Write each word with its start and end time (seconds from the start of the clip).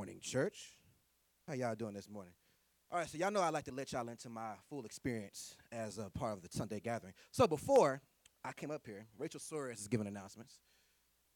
morning, 0.00 0.18
church. 0.22 0.78
How 1.46 1.52
y'all 1.52 1.74
doing 1.74 1.92
this 1.92 2.08
morning? 2.08 2.32
All 2.90 2.98
right, 2.98 3.06
so 3.06 3.18
y'all 3.18 3.30
know 3.30 3.42
I 3.42 3.50
like 3.50 3.64
to 3.64 3.70
let 3.70 3.92
y'all 3.92 4.08
into 4.08 4.30
my 4.30 4.52
full 4.70 4.86
experience 4.86 5.56
as 5.70 5.98
a 5.98 6.08
part 6.08 6.38
of 6.38 6.42
the 6.42 6.48
Sunday 6.50 6.80
gathering. 6.80 7.12
So 7.32 7.46
before 7.46 8.00
I 8.42 8.52
came 8.52 8.70
up 8.70 8.80
here, 8.86 9.04
Rachel 9.18 9.40
Suarez 9.40 9.78
is 9.78 9.88
giving 9.88 10.06
announcements. 10.06 10.54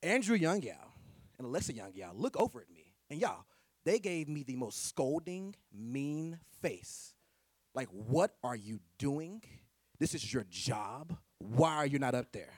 Andrew 0.03 0.35
Young 0.35 0.65
and 0.65 1.47
Alexa 1.47 1.75
Young 1.75 1.93
look 2.15 2.41
over 2.41 2.59
at 2.59 2.71
me, 2.71 2.95
and 3.11 3.21
y'all, 3.21 3.45
they 3.85 3.99
gave 3.99 4.31
me 4.31 4.45
the 4.45 4.57
most 4.57 4.89
scolding, 4.89 5.55
mean 5.71 6.39
face. 6.63 7.13
Like, 7.75 7.89
what 7.91 8.35
are 8.43 8.57
you 8.57 8.81
doing? 8.97 9.43
This 9.99 10.15
is 10.15 10.33
your 10.33 10.47
job. 10.49 11.15
Why 11.37 11.75
are 11.75 11.87
you 11.87 11.99
not 11.99 12.15
up 12.15 12.33
there? 12.33 12.55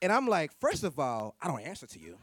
And 0.00 0.10
I'm 0.10 0.26
like, 0.26 0.52
first 0.58 0.84
of 0.84 0.98
all, 0.98 1.36
I 1.38 1.48
don't 1.48 1.60
answer 1.60 1.86
to 1.86 2.00
you. 2.00 2.16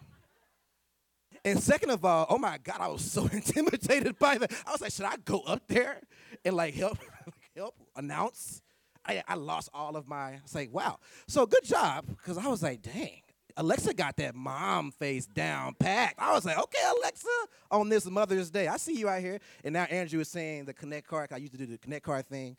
And 1.43 1.61
second 1.61 1.89
of 1.89 2.05
all, 2.05 2.27
oh 2.29 2.37
my 2.37 2.57
God, 2.59 2.77
I 2.79 2.87
was 2.87 3.09
so 3.09 3.27
intimidated 3.31 4.17
by 4.19 4.37
that. 4.37 4.51
I 4.65 4.71
was 4.71 4.81
like, 4.81 4.91
should 4.91 5.05
I 5.05 5.15
go 5.25 5.41
up 5.41 5.63
there 5.67 6.01
and 6.45 6.55
like 6.55 6.73
help 6.73 6.97
help 7.55 7.75
announce? 7.95 8.61
I, 9.03 9.23
I 9.27 9.33
lost 9.33 9.69
all 9.73 9.95
of 9.95 10.07
my, 10.07 10.33
I 10.33 10.39
was 10.43 10.53
like, 10.53 10.71
wow. 10.71 10.99
So 11.27 11.47
good 11.47 11.63
job, 11.63 12.05
because 12.05 12.37
I 12.37 12.47
was 12.47 12.61
like, 12.61 12.83
dang, 12.83 13.21
Alexa 13.57 13.93
got 13.93 14.15
that 14.17 14.35
mom 14.35 14.91
face 14.91 15.25
down 15.25 15.73
packed. 15.73 16.19
I 16.19 16.33
was 16.33 16.45
like, 16.45 16.57
okay, 16.57 16.79
Alexa, 16.97 17.27
on 17.69 17.89
this 17.89 18.05
Mother's 18.05 18.49
Day. 18.49 18.67
I 18.67 18.77
see 18.77 18.97
you 18.97 19.09
out 19.09 19.21
here. 19.21 19.39
And 19.63 19.73
now 19.73 19.83
Andrew 19.83 20.19
is 20.19 20.29
saying 20.29 20.65
the 20.65 20.73
Connect 20.73 21.07
card. 21.07 21.31
I 21.31 21.37
used 21.37 21.53
to 21.53 21.57
do 21.57 21.65
the 21.65 21.77
Connect 21.77 22.05
card 22.05 22.27
thing. 22.27 22.57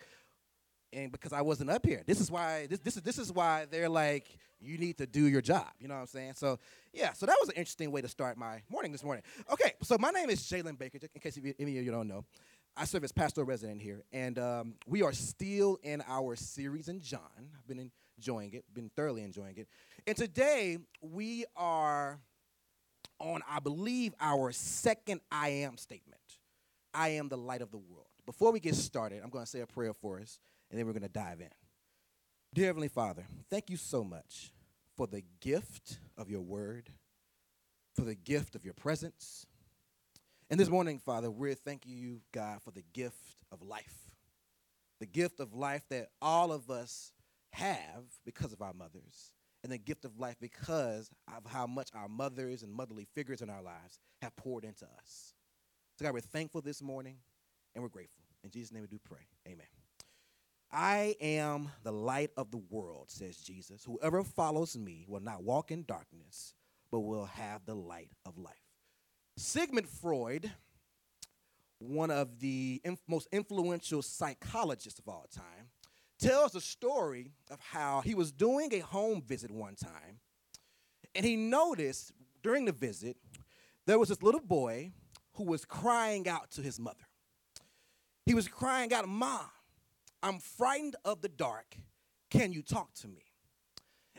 And 0.93 1.11
because 1.11 1.33
I 1.33 1.41
wasn't 1.41 1.71
up 1.71 1.87
here. 1.87 2.03
This 2.07 2.21
is 2.21 2.31
why 2.31 2.67
this, 2.67 2.81
this 2.81 2.97
is 2.97 3.03
this 3.03 3.19
is 3.19 3.33
why 3.33 3.67
they're 3.71 3.89
like, 3.89 4.37
you 4.61 4.77
need 4.77 4.99
to 4.99 5.07
do 5.07 5.27
your 5.27 5.41
job. 5.41 5.69
You 5.79 5.89
know 5.89 5.95
what 5.95 6.01
I'm 6.01 6.07
saying? 6.07 6.35
So 6.37 6.59
yeah, 6.93 7.13
so 7.13 7.27
that 7.27 7.37
was 7.41 7.49
an 7.49 7.55
interesting 7.57 7.91
way 7.91 8.03
to 8.03 8.09
start 8.09 8.37
my 8.37 8.63
morning 8.69 8.93
this 8.93 9.03
morning. 9.03 9.25
Okay, 9.51 9.73
so 9.83 9.97
my 9.99 10.11
name 10.11 10.29
is 10.29 10.41
Jalen 10.41 10.79
Baker, 10.79 10.99
in 11.15 11.21
case 11.21 11.39
any 11.59 11.79
of 11.79 11.85
you 11.85 11.91
don't 11.91 12.09
know. 12.09 12.25
I 12.77 12.85
serve 12.87 13.05
as 13.05 13.13
pastoral 13.13 13.47
resident 13.47 13.83
here, 13.83 14.03
and 14.13 14.39
um, 14.39 14.75
we 14.87 15.03
are 15.03 15.13
still 15.13 15.79
in 15.83 16.03
our 16.09 16.37
series 16.37 16.89
in 16.89 17.01
John. 17.01 17.21
I've 17.59 17.67
been 17.67 17.91
enjoying 18.17 18.55
it, 18.55 18.65
been 18.73 18.91
thoroughly 18.97 19.23
enjoying 19.23 19.57
it. 19.57 19.69
And 20.07 20.17
today 20.17 20.79
we 21.03 21.45
are 21.55 22.19
on, 23.19 23.41
I 23.49 23.61
believe, 23.61 24.15
our 24.21 24.53
second 24.53 25.21
I 25.31 25.49
am 25.49 25.77
statement. 25.77 26.21
I 26.95 27.11
am 27.11 27.29
the 27.29 27.37
light 27.39 27.63
of 27.63 27.71
the 27.71 27.79
world. 27.79 28.07
Before 28.27 28.53
we 28.53 28.61
get 28.61 28.75
started, 28.75 29.21
I'm 29.23 29.31
going 29.31 29.45
to 29.45 29.51
say 29.51 29.61
a 29.61 29.67
prayer 29.67 29.93
for 29.93 30.21
us, 30.21 30.39
and 30.73 30.79
then 30.79 30.87
we're 30.87 30.95
going 30.95 31.03
to 31.03 31.09
dive 31.09 31.41
in. 31.41 31.51
Dear 32.55 32.67
Heavenly 32.67 32.89
Father, 32.89 33.25
thank 33.51 33.71
you 33.71 33.77
so 33.77 34.03
much 34.03 34.53
for 34.97 35.07
the 35.07 35.23
gift 35.41 35.99
of 36.17 36.31
your 36.31 36.41
word, 36.41 36.89
for 37.95 38.03
the 38.03 38.15
gift 38.15 38.55
of 38.55 38.65
your 38.65 38.75
presence. 38.75 39.47
And 40.51 40.59
this 40.59 40.71
morning, 40.71 40.99
Father, 40.99 41.31
we're 41.31 41.55
thanking 41.55 41.93
you, 41.93 42.23
God, 42.33 42.63
for 42.63 42.71
the 42.71 42.85
gift 42.93 43.37
of 43.53 43.63
life. 43.63 44.11
The 44.99 45.07
gift 45.07 45.41
of 45.41 45.55
life 45.55 45.83
that 45.91 46.09
all 46.21 46.53
of 46.53 46.71
us 46.71 47.13
have 47.53 48.05
because 48.25 48.53
of 48.53 48.63
our 48.63 48.73
mothers, 48.73 49.33
and 49.63 49.71
the 49.71 49.79
gift 49.79 50.05
of 50.05 50.19
life 50.19 50.37
because 50.41 51.11
of 51.29 51.51
how 51.51 51.67
much 51.67 51.89
our 51.95 52.09
mothers 52.09 52.63
and 52.63 52.73
motherly 52.73 53.07
figures 53.15 53.43
in 53.43 53.51
our 53.51 53.63
lives 53.63 53.99
have 54.23 54.35
poured 54.37 54.65
into 54.65 54.85
us. 54.85 55.35
So, 55.99 56.05
God, 56.05 56.15
we're 56.15 56.21
thankful 56.21 56.63
this 56.63 56.83
morning 56.83 57.17
and 57.75 57.83
we're 57.83 57.91
grateful. 57.91 58.25
In 58.43 58.51
Jesus' 58.51 58.73
name 58.73 58.83
we 58.83 58.89
do 58.89 59.01
pray. 59.05 59.27
Amen. 59.47 59.67
I 60.73 61.17
am 61.21 61.71
the 61.83 61.93
light 61.93 62.31
of 62.37 62.51
the 62.51 62.63
world, 62.71 63.11
says 63.11 63.37
Jesus. 63.37 63.85
Whoever 63.85 64.25
follows 64.25 64.77
me 64.77 65.05
will 65.07 65.21
not 65.21 65.43
walk 65.43 65.71
in 65.71 65.85
darkness, 65.85 66.55
but 66.91 67.01
will 67.01 67.27
have 67.27 67.67
the 67.67 67.75
light 67.75 68.11
of 68.25 68.39
life. 68.39 68.55
Sigmund 69.37 69.89
Freud, 69.89 70.51
one 71.79 72.11
of 72.11 72.41
the 72.41 72.81
inf- 72.85 73.03
most 73.07 73.29
influential 73.33 74.01
psychologists 74.01 74.99
of 74.99 75.09
all 75.09 75.27
time, 75.35 75.69
tells 76.19 76.55
a 76.55 76.61
story 76.61 77.33
of 77.51 77.61
how 77.61 78.01
he 78.01 78.15
was 78.15 78.33
doing 78.33 78.73
a 78.73 78.79
home 78.79 79.21
visit 79.21 79.51
one 79.51 79.75
time, 79.75 80.21
and 81.15 81.27
he 81.27 81.37
noticed 81.37 82.13
during 82.43 82.65
the 82.65 82.73
visit 82.73 83.17
there 83.87 83.99
was 83.99 84.09
this 84.09 84.23
little 84.23 84.41
boy 84.41 84.93
who 85.35 85.45
was 85.45 85.65
crying 85.65 86.29
out 86.29 86.51
to 86.53 86.63
his 86.63 86.79
mother. 86.79 87.05
He 88.25 88.35
was 88.35 88.47
crying 88.49 88.93
out, 88.93 89.09
Mom, 89.09 89.41
I'm 90.23 90.39
frightened 90.39 90.97
of 91.05 91.21
the 91.21 91.29
dark. 91.29 91.77
Can 92.31 92.53
you 92.53 92.63
talk 92.63 92.95
to 92.95 93.09
me? 93.09 93.23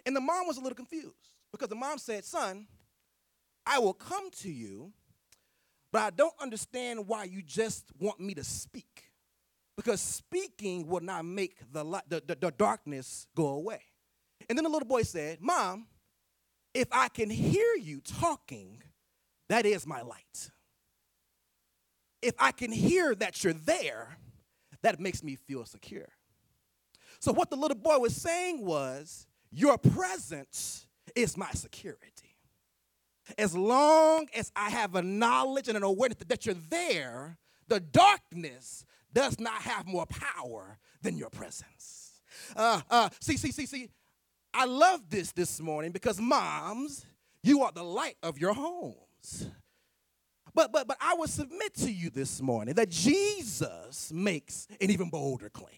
And 0.05 0.15
the 0.15 0.21
mom 0.21 0.47
was 0.47 0.57
a 0.57 0.61
little 0.61 0.75
confused 0.75 1.29
because 1.51 1.69
the 1.69 1.75
mom 1.75 1.97
said, 1.97 2.25
Son, 2.25 2.67
I 3.65 3.79
will 3.79 3.93
come 3.93 4.29
to 4.41 4.51
you, 4.51 4.91
but 5.91 6.01
I 6.01 6.09
don't 6.09 6.33
understand 6.41 7.07
why 7.07 7.23
you 7.23 7.41
just 7.41 7.85
want 7.99 8.19
me 8.19 8.33
to 8.33 8.43
speak. 8.43 9.11
Because 9.75 10.01
speaking 10.01 10.87
will 10.87 11.01
not 11.01 11.25
make 11.25 11.57
the, 11.71 11.83
light, 11.83 12.03
the, 12.07 12.21
the, 12.25 12.35
the 12.35 12.51
darkness 12.51 13.27
go 13.35 13.47
away. 13.47 13.81
And 14.49 14.57
then 14.57 14.63
the 14.63 14.69
little 14.69 14.87
boy 14.87 15.03
said, 15.03 15.39
Mom, 15.41 15.87
if 16.73 16.87
I 16.91 17.07
can 17.07 17.29
hear 17.29 17.75
you 17.79 18.01
talking, 18.01 18.83
that 19.49 19.65
is 19.65 19.87
my 19.87 20.01
light. 20.01 20.51
If 22.21 22.33
I 22.39 22.51
can 22.51 22.71
hear 22.71 23.15
that 23.15 23.43
you're 23.43 23.53
there, 23.53 24.17
that 24.83 24.99
makes 24.99 25.23
me 25.23 25.35
feel 25.35 25.66
secure. 25.66 26.09
So, 27.19 27.31
what 27.31 27.49
the 27.49 27.55
little 27.55 27.77
boy 27.77 27.97
was 27.99 28.16
saying 28.16 28.63
was, 28.63 29.27
Your 29.51 29.77
presence 29.77 30.85
is 31.16 31.38
my 31.38 31.51
security. 31.51 32.38
As 33.38 33.55
long 33.55 34.27
as 34.35 34.51
I 34.55 34.69
have 34.69 34.95
a 34.95 35.01
knowledge 35.01 35.67
and 35.69 35.77
an 35.77 35.83
awareness 35.83 36.17
that 36.27 36.45
you're 36.45 36.55
there, 36.69 37.38
the 37.67 37.79
darkness 37.79 38.85
does 39.13 39.39
not 39.39 39.61
have 39.61 39.88
more 39.88 40.05
power 40.05 40.77
than 41.01 41.17
your 41.17 41.29
presence. 41.29 42.21
Uh, 42.55 42.81
uh, 42.89 43.09
see, 43.21 43.38
see, 43.38 43.51
see, 43.51 43.65
see, 43.65 43.89
I 44.53 44.65
love 44.65 45.09
this 45.09 45.31
this 45.31 45.61
morning 45.61 45.91
because 45.91 46.19
moms, 46.19 47.05
you 47.41 47.63
are 47.63 47.71
the 47.71 47.83
light 47.83 48.17
of 48.21 48.38
your 48.38 48.53
homes. 48.53 49.47
But 50.55 50.71
but 50.71 50.87
but 50.87 50.97
I 51.01 51.15
will 51.15 51.27
submit 51.27 51.73
to 51.75 51.91
you 51.91 52.09
this 52.09 52.41
morning 52.41 52.75
that 52.75 52.89
Jesus 52.89 54.11
makes 54.13 54.67
an 54.79 54.91
even 54.91 55.09
bolder 55.09 55.49
claim. 55.49 55.69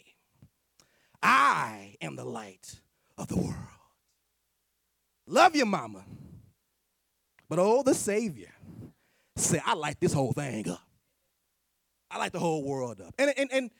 I 1.24 1.96
am 2.02 2.16
the 2.16 2.26
light 2.26 2.76
of 3.18 3.28
the 3.28 3.38
world. 3.38 3.56
Love 5.28 5.56
you, 5.56 5.66
mama. 5.66 6.04
But 7.50 7.60
oh, 7.60 7.84
the 7.84 7.96
Savior 7.96 8.52
said, 9.36 9.62
I 9.66 9.74
light 9.74 10.00
this 10.00 10.14
whole 10.14 10.34
thing 10.34 10.70
up. 10.70 10.82
I 12.10 12.18
light 12.18 12.32
the 12.32 12.40
whole 12.40 12.64
world 12.64 13.02
up. 13.02 13.14
And, 13.18 13.34
and, 13.38 13.52
and 13.52 13.72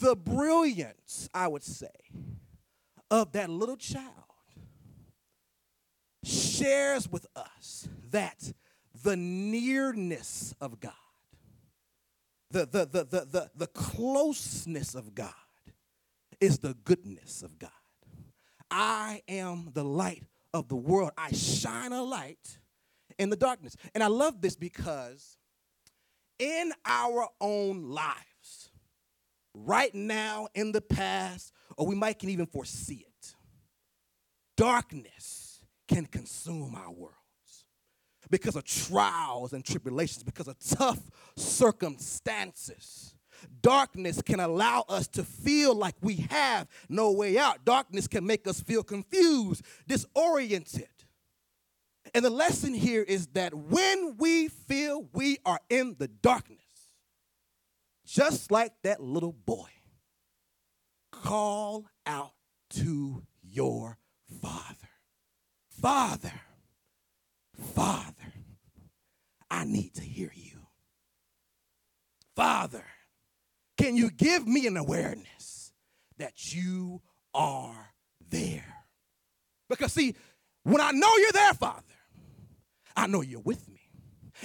the 0.00 0.16
brilliance, 0.16 1.28
I 1.34 1.48
would 1.48 1.62
say, 1.62 1.88
of 3.10 3.32
that 3.32 3.50
little 3.50 3.76
child 3.76 4.10
shares 6.24 7.10
with 7.10 7.26
us 7.36 7.88
that 8.10 8.52
the 9.04 9.16
nearness 9.16 10.54
of 10.60 10.80
God, 10.80 10.92
the, 12.50 12.60
the, 12.60 12.86
the, 12.86 13.04
the, 13.04 13.26
the, 13.26 13.50
the 13.54 13.66
closeness 13.68 14.94
of 14.94 15.14
God 15.14 15.32
is 16.40 16.58
the 16.58 16.74
goodness 16.84 17.42
of 17.42 17.58
God. 17.58 17.70
I 18.70 19.22
am 19.28 19.70
the 19.74 19.84
light 19.84 20.24
of 20.52 20.68
the 20.68 20.76
world. 20.76 21.10
I 21.18 21.32
shine 21.32 21.92
a 21.92 22.02
light 22.02 22.58
in 23.18 23.28
the 23.28 23.36
darkness. 23.36 23.76
And 23.94 24.02
I 24.02 24.06
love 24.08 24.40
this 24.40 24.56
because 24.56 25.36
in 26.38 26.72
our 26.86 27.28
own 27.40 27.90
lives, 27.90 28.70
right 29.52 29.94
now, 29.94 30.48
in 30.54 30.72
the 30.72 30.80
past, 30.80 31.52
or 31.76 31.86
we 31.86 31.94
might 31.94 32.18
can 32.18 32.30
even 32.30 32.46
foresee 32.46 33.06
it, 33.06 33.34
darkness 34.56 35.60
can 35.88 36.06
consume 36.06 36.74
our 36.74 36.90
world 36.90 37.23
because 38.34 38.56
of 38.56 38.64
trials 38.64 39.52
and 39.52 39.64
tribulations, 39.64 40.24
because 40.24 40.48
of 40.48 40.58
tough 40.58 40.98
circumstances. 41.36 43.14
Darkness 43.62 44.20
can 44.22 44.40
allow 44.40 44.84
us 44.88 45.06
to 45.06 45.22
feel 45.22 45.72
like 45.72 45.94
we 46.00 46.26
have 46.30 46.66
no 46.88 47.12
way 47.12 47.38
out. 47.38 47.64
Darkness 47.64 48.08
can 48.08 48.26
make 48.26 48.48
us 48.48 48.60
feel 48.60 48.82
confused, 48.82 49.64
disoriented. 49.86 50.88
And 52.12 52.24
the 52.24 52.30
lesson 52.30 52.74
here 52.74 53.04
is 53.04 53.28
that 53.28 53.54
when 53.54 54.16
we 54.16 54.48
feel 54.48 55.06
we 55.12 55.38
are 55.46 55.60
in 55.70 55.94
the 56.00 56.08
darkness, 56.08 56.58
just 58.04 58.50
like 58.50 58.72
that 58.82 59.00
little 59.00 59.32
boy, 59.32 59.68
call 61.12 61.86
out 62.04 62.32
to 62.70 63.22
your 63.44 63.96
father. 64.42 64.88
Father, 65.80 66.32
Father, 67.74 68.13
I 69.54 69.64
need 69.64 69.94
to 69.94 70.02
hear 70.02 70.32
you. 70.34 70.66
Father, 72.34 72.84
can 73.78 73.96
you 73.96 74.10
give 74.10 74.48
me 74.48 74.66
an 74.66 74.76
awareness 74.76 75.72
that 76.18 76.52
you 76.52 77.02
are 77.32 77.94
there? 78.28 78.74
Because, 79.68 79.92
see, 79.92 80.16
when 80.64 80.80
I 80.80 80.90
know 80.90 81.16
you're 81.18 81.32
there, 81.32 81.54
Father, 81.54 81.82
I 82.96 83.06
know 83.06 83.20
you're 83.20 83.40
with 83.40 83.68
me. 83.68 83.80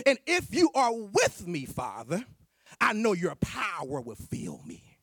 And 0.06 0.20
if 0.28 0.54
you 0.54 0.70
are 0.76 0.94
with 0.94 1.48
me, 1.48 1.66
Father, 1.66 2.24
I 2.80 2.94
know 2.94 3.14
your 3.14 3.36
power 3.36 4.02
will 4.02 4.16
fill 4.16 4.62
me. 4.64 5.00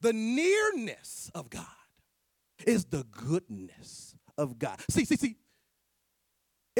The 0.00 0.14
nearness 0.14 1.30
of 1.34 1.50
God 1.50 1.66
is 2.66 2.86
the 2.86 3.04
goodness 3.10 4.14
of 4.38 4.58
God. 4.58 4.80
See, 4.88 5.04
see, 5.04 5.16
see. 5.16 5.36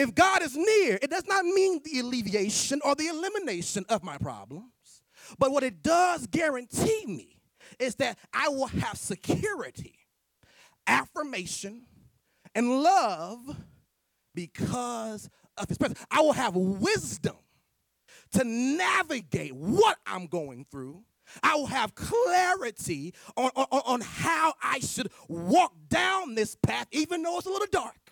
If 0.00 0.14
God 0.14 0.40
is 0.40 0.56
near, 0.56 0.98
it 1.02 1.10
does 1.10 1.26
not 1.26 1.44
mean 1.44 1.82
the 1.84 2.00
alleviation 2.00 2.80
or 2.82 2.94
the 2.94 3.08
elimination 3.08 3.84
of 3.90 4.02
my 4.02 4.16
problems. 4.16 5.02
But 5.38 5.52
what 5.52 5.62
it 5.62 5.82
does 5.82 6.26
guarantee 6.26 7.04
me 7.06 7.36
is 7.78 7.96
that 7.96 8.18
I 8.32 8.48
will 8.48 8.68
have 8.68 8.96
security, 8.96 9.98
affirmation, 10.86 11.82
and 12.54 12.82
love 12.82 13.40
because 14.34 15.28
of 15.58 15.68
his 15.68 15.76
presence. 15.76 16.02
I 16.10 16.22
will 16.22 16.32
have 16.32 16.56
wisdom 16.56 17.36
to 18.32 18.42
navigate 18.42 19.54
what 19.54 19.98
I'm 20.06 20.28
going 20.28 20.64
through. 20.70 21.04
I 21.42 21.56
will 21.56 21.66
have 21.66 21.94
clarity 21.94 23.12
on, 23.36 23.50
on, 23.54 23.66
on 23.70 24.00
how 24.00 24.54
I 24.62 24.78
should 24.80 25.12
walk 25.28 25.74
down 25.90 26.36
this 26.36 26.56
path, 26.56 26.86
even 26.90 27.22
though 27.22 27.36
it's 27.36 27.46
a 27.46 27.50
little 27.50 27.68
dark. 27.70 28.09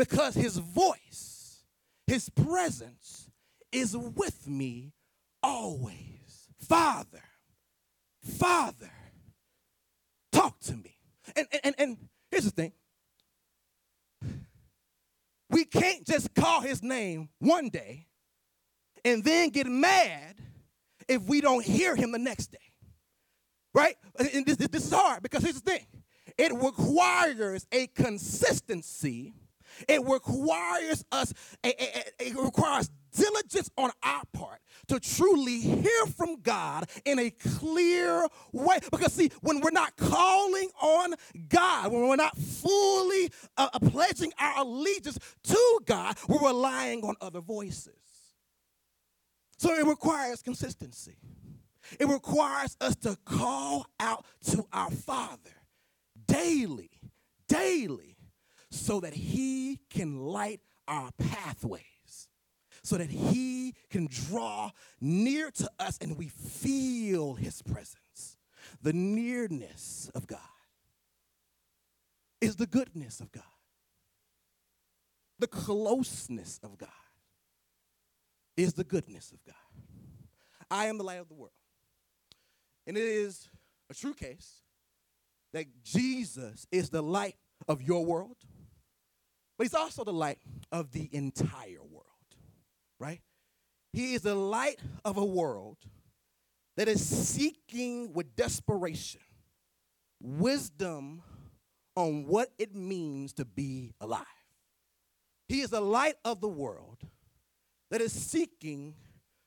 Because 0.00 0.34
his 0.34 0.56
voice, 0.56 1.62
his 2.06 2.30
presence 2.30 3.28
is 3.70 3.94
with 3.94 4.48
me 4.48 4.94
always. 5.42 6.48
Father, 6.58 7.20
Father, 8.24 8.90
talk 10.32 10.58
to 10.60 10.72
me. 10.72 10.96
And, 11.36 11.46
and, 11.62 11.74
and 11.76 11.96
here's 12.30 12.46
the 12.46 12.50
thing 12.50 12.72
we 15.50 15.66
can't 15.66 16.06
just 16.06 16.34
call 16.34 16.62
his 16.62 16.82
name 16.82 17.28
one 17.38 17.68
day 17.68 18.06
and 19.04 19.22
then 19.22 19.50
get 19.50 19.66
mad 19.66 20.36
if 21.08 21.20
we 21.24 21.42
don't 21.42 21.62
hear 21.62 21.94
him 21.94 22.10
the 22.12 22.18
next 22.18 22.46
day. 22.46 22.58
Right? 23.74 23.96
And 24.18 24.46
this, 24.46 24.56
this 24.56 24.86
is 24.86 24.92
hard 24.92 25.22
because 25.22 25.42
here's 25.42 25.60
the 25.60 25.70
thing 25.70 25.84
it 26.38 26.54
requires 26.54 27.66
a 27.70 27.86
consistency, 27.88 29.34
it 29.88 30.04
requires 30.04 31.04
us, 31.12 31.32
it 31.62 32.36
requires 32.36 32.90
diligence 33.14 33.70
on 33.76 33.90
our 34.02 34.22
part 34.32 34.60
to 34.88 35.00
truly 35.00 35.60
hear 35.60 36.06
from 36.16 36.40
God 36.42 36.88
in 37.04 37.18
a 37.18 37.30
clear 37.30 38.26
way. 38.52 38.78
Because, 38.90 39.12
see, 39.12 39.30
when 39.40 39.60
we're 39.60 39.70
not 39.70 39.96
calling 39.96 40.68
on 40.80 41.14
God, 41.48 41.92
when 41.92 42.08
we're 42.08 42.16
not 42.16 42.36
fully 42.36 43.30
uh, 43.56 43.68
uh, 43.72 43.78
pledging 43.78 44.32
our 44.38 44.62
allegiance 44.62 45.18
to 45.44 45.80
God, 45.86 46.16
we're 46.28 46.46
relying 46.46 47.02
on 47.02 47.14
other 47.20 47.40
voices. 47.40 47.94
So 49.58 49.74
it 49.74 49.86
requires 49.86 50.42
consistency. 50.42 51.16
It 51.98 52.06
requires 52.06 52.76
us 52.80 52.96
to 52.96 53.16
call 53.24 53.86
out 53.98 54.24
to 54.46 54.64
our 54.72 54.90
Father 54.90 55.50
daily, 56.26 56.90
daily, 57.48 58.16
so 58.70 59.00
that 59.00 59.14
He 59.14 59.80
can 59.90 60.18
light 60.18 60.60
our 60.88 61.10
pathways, 61.18 62.28
so 62.82 62.96
that 62.96 63.10
He 63.10 63.74
can 63.90 64.08
draw 64.10 64.70
near 65.00 65.50
to 65.52 65.70
us 65.78 65.98
and 66.00 66.16
we 66.16 66.28
feel 66.28 67.34
His 67.34 67.62
presence. 67.62 68.36
The 68.82 68.92
nearness 68.92 70.10
of 70.14 70.26
God 70.26 70.38
is 72.40 72.56
the 72.56 72.66
goodness 72.66 73.20
of 73.20 73.32
God, 73.32 73.42
the 75.38 75.46
closeness 75.46 76.58
of 76.62 76.78
God 76.78 76.88
is 78.56 78.74
the 78.74 78.84
goodness 78.84 79.32
of 79.32 79.42
God. 79.44 79.54
I 80.70 80.86
am 80.86 80.98
the 80.98 81.04
light 81.04 81.20
of 81.20 81.28
the 81.28 81.34
world. 81.34 81.52
And 82.86 82.96
it 82.96 83.02
is 83.02 83.48
a 83.90 83.94
true 83.94 84.14
case 84.14 84.62
that 85.52 85.66
Jesus 85.82 86.66
is 86.70 86.90
the 86.90 87.02
light 87.02 87.36
of 87.68 87.82
your 87.82 88.04
world, 88.04 88.36
but 89.60 89.66
he's 89.66 89.74
also 89.74 90.04
the 90.04 90.12
light 90.12 90.38
of 90.72 90.90
the 90.90 91.06
entire 91.12 91.82
world 91.82 92.06
right? 93.00 93.20
He 93.92 94.14
is 94.14 94.22
the 94.22 94.34
light 94.36 94.78
of 95.04 95.16
a 95.16 95.24
world 95.24 95.78
that 96.76 96.86
is 96.86 97.04
seeking 97.04 98.12
with 98.12 98.36
desperation 98.36 99.22
wisdom 100.22 101.22
on 101.96 102.26
what 102.26 102.50
it 102.58 102.74
means 102.74 103.32
to 103.32 103.44
be 103.44 103.94
alive. 104.00 104.24
He 105.48 105.62
is 105.62 105.70
the 105.70 105.80
light 105.80 106.14
of 106.24 106.40
the 106.40 106.48
world 106.48 106.98
that 107.90 108.00
is 108.00 108.12
seeking 108.12 108.94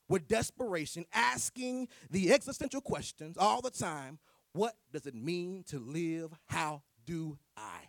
with 0.09 0.27
desperation, 0.27 1.05
asking 1.13 1.87
the 2.09 2.33
existential 2.33 2.81
questions 2.81 3.37
all 3.37 3.61
the 3.61 3.71
time 3.71 4.19
what 4.51 4.75
does 4.91 5.07
it 5.07 5.15
mean 5.15 5.63
to 5.69 5.79
live? 5.79 6.31
How 6.45 6.83
do 7.05 7.39
I? 7.57 7.87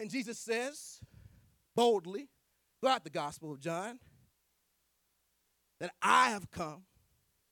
And 0.00 0.10
Jesus 0.10 0.38
says 0.38 0.98
boldly, 1.76 2.30
throughout 2.80 3.04
the 3.04 3.10
Gospel 3.10 3.52
of 3.52 3.60
John 3.60 3.98
that 5.78 5.90
I 6.00 6.30
have 6.30 6.50
come 6.50 6.84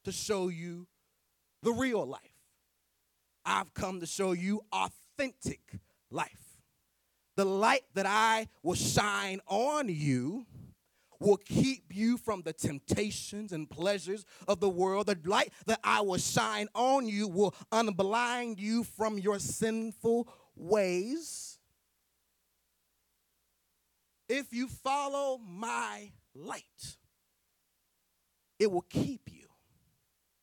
to 0.05 0.13
show 0.13 0.49
you 0.49 0.87
the 1.63 1.73
real 1.73 2.07
life. 2.07 2.21
I've 3.45 3.75
come 3.75 4.01
to 4.01 4.07
show 4.07 4.33
you 4.33 4.63
authentic 4.73 5.61
life. 6.11 6.57
The 7.37 7.45
light 7.45 7.85
that 7.95 8.07
I 8.07 8.49
will 8.63 8.75
shine 8.75 9.41
on 9.47 9.91
you 9.91 10.47
will 11.21 11.37
keep 11.37 11.85
you 11.91 12.17
from 12.17 12.43
the 12.43 12.55
temptations 12.55 13.53
and 13.53 13.69
pleasures 13.69 14.25
of 14.47 14.61
the 14.61 14.71
world. 14.71 15.07
The 15.07 15.19
light 15.25 15.53
that 15.67 15.81
I 15.85 16.01
will 16.01 16.19
shine 16.19 16.69
on 16.75 17.07
you 17.07 17.29
will 17.29 17.55
unblind 17.73 18.59
you 18.59 18.85
from 18.85 19.19
your 19.19 19.39
sinful 19.39 20.29
ways 20.57 21.48
if 24.29 24.53
you 24.53 24.69
follow 24.69 25.39
my 25.39 26.11
light, 26.35 26.97
it 28.59 28.71
will 28.71 28.85
keep 28.89 29.23
you, 29.31 29.47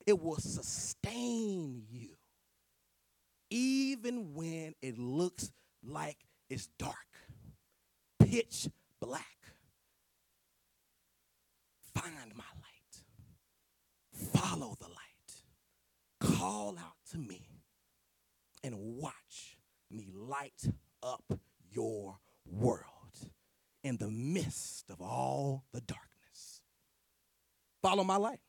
it 0.05 0.21
will 0.21 0.37
sustain 0.37 1.83
you, 1.89 2.15
even 3.49 4.33
when 4.33 4.73
it 4.81 4.97
looks 4.97 5.51
like 5.83 6.17
it's 6.49 6.67
dark, 6.79 6.95
pitch 8.19 8.67
black. 8.99 9.23
Find 11.93 12.35
my 12.35 12.43
light, 12.43 14.31
follow 14.33 14.75
the 14.79 14.87
light, 14.87 16.37
call 16.37 16.77
out 16.77 16.97
to 17.11 17.17
me, 17.17 17.47
and 18.63 18.75
watch 18.77 19.57
me 19.91 20.09
light 20.13 20.65
up 21.03 21.39
your 21.71 22.17
world 22.45 22.94
in 23.85 23.97
the 23.97 24.09
midst 24.09 24.89
of 24.89 24.99
all 24.99 25.63
the 25.71 25.79
darkness. 25.79 26.61
Follow 27.83 28.03
my 28.03 28.15
light. 28.15 28.39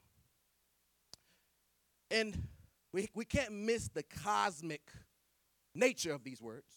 And 2.10 2.48
we, 2.90 3.10
we 3.14 3.26
can't 3.26 3.52
miss 3.52 3.88
the 3.88 4.02
cosmic 4.02 4.80
nature 5.74 6.14
of 6.14 6.24
these 6.24 6.40
words 6.40 6.72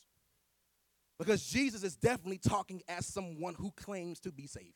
because 1.17 1.45
Jesus 1.45 1.83
is 1.83 1.95
definitely 1.95 2.37
talking 2.37 2.81
as 2.89 3.05
someone 3.05 3.53
who 3.53 3.71
claims 3.77 4.19
to 4.21 4.31
be 4.31 4.45
Savior. 4.45 4.73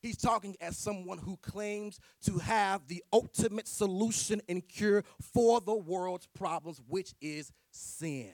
He's 0.00 0.16
talking 0.16 0.54
as 0.60 0.78
someone 0.78 1.18
who 1.18 1.36
claims 1.38 1.98
to 2.26 2.38
have 2.38 2.86
the 2.86 3.02
ultimate 3.12 3.66
solution 3.66 4.40
and 4.48 4.66
cure 4.68 5.02
for 5.34 5.60
the 5.60 5.74
world's 5.74 6.28
problems, 6.28 6.80
which 6.86 7.12
is 7.20 7.50
sin 7.72 8.30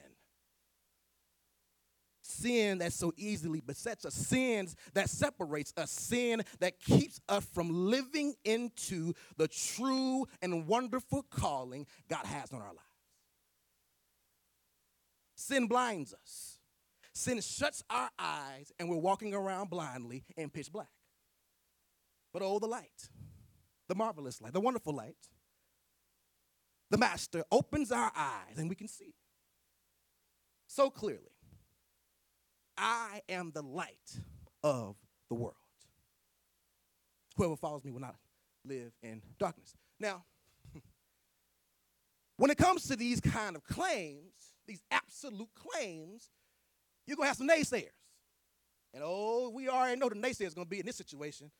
sin 2.34 2.78
that 2.78 2.92
so 2.92 3.12
easily 3.16 3.60
besets 3.60 4.04
us, 4.04 4.14
sins 4.14 4.76
that 4.94 5.08
separates 5.08 5.72
us, 5.76 5.90
sin 5.90 6.42
that 6.60 6.80
keeps 6.80 7.20
us 7.28 7.44
from 7.52 7.90
living 7.90 8.34
into 8.44 9.12
the 9.36 9.48
true 9.48 10.26
and 10.42 10.66
wonderful 10.66 11.22
calling 11.30 11.86
God 12.08 12.26
has 12.26 12.52
on 12.52 12.60
our 12.60 12.68
lives. 12.68 12.80
Sin 15.36 15.66
blinds 15.66 16.14
us. 16.14 16.58
Sin 17.12 17.40
shuts 17.40 17.84
our 17.90 18.10
eyes 18.18 18.72
and 18.78 18.88
we're 18.88 18.96
walking 18.96 19.34
around 19.34 19.70
blindly 19.70 20.24
in 20.36 20.50
pitch 20.50 20.72
black. 20.72 20.88
But 22.32 22.42
oh, 22.42 22.58
the 22.58 22.66
light, 22.66 23.08
the 23.88 23.94
marvelous 23.94 24.40
light, 24.40 24.52
the 24.52 24.60
wonderful 24.60 24.94
light, 24.94 25.16
the 26.90 26.98
Master 26.98 27.44
opens 27.52 27.92
our 27.92 28.10
eyes 28.16 28.58
and 28.58 28.68
we 28.68 28.74
can 28.74 28.88
see 28.88 29.14
so 30.66 30.90
clearly 30.90 31.33
I 32.76 33.22
am 33.28 33.52
the 33.52 33.62
light 33.62 34.18
of 34.62 34.96
the 35.28 35.34
world. 35.34 35.54
Whoever 37.36 37.56
follows 37.56 37.84
me 37.84 37.90
will 37.90 38.00
not 38.00 38.16
live 38.64 38.92
in 39.02 39.22
darkness. 39.38 39.76
Now, 40.00 40.24
when 42.36 42.50
it 42.50 42.58
comes 42.58 42.86
to 42.88 42.96
these 42.96 43.20
kind 43.20 43.56
of 43.56 43.64
claims, 43.64 44.32
these 44.66 44.82
absolute 44.90 45.50
claims, 45.54 46.30
you're 47.06 47.16
going 47.16 47.24
to 47.24 47.28
have 47.28 47.36
some 47.36 47.48
naysayers. 47.48 47.88
And 48.92 49.02
oh, 49.04 49.50
we 49.50 49.68
already 49.68 49.98
know 49.98 50.08
the 50.08 50.14
naysayers 50.14 50.54
going 50.54 50.66
to 50.66 50.70
be 50.70 50.80
in 50.80 50.86
this 50.86 50.96
situation. 50.96 51.50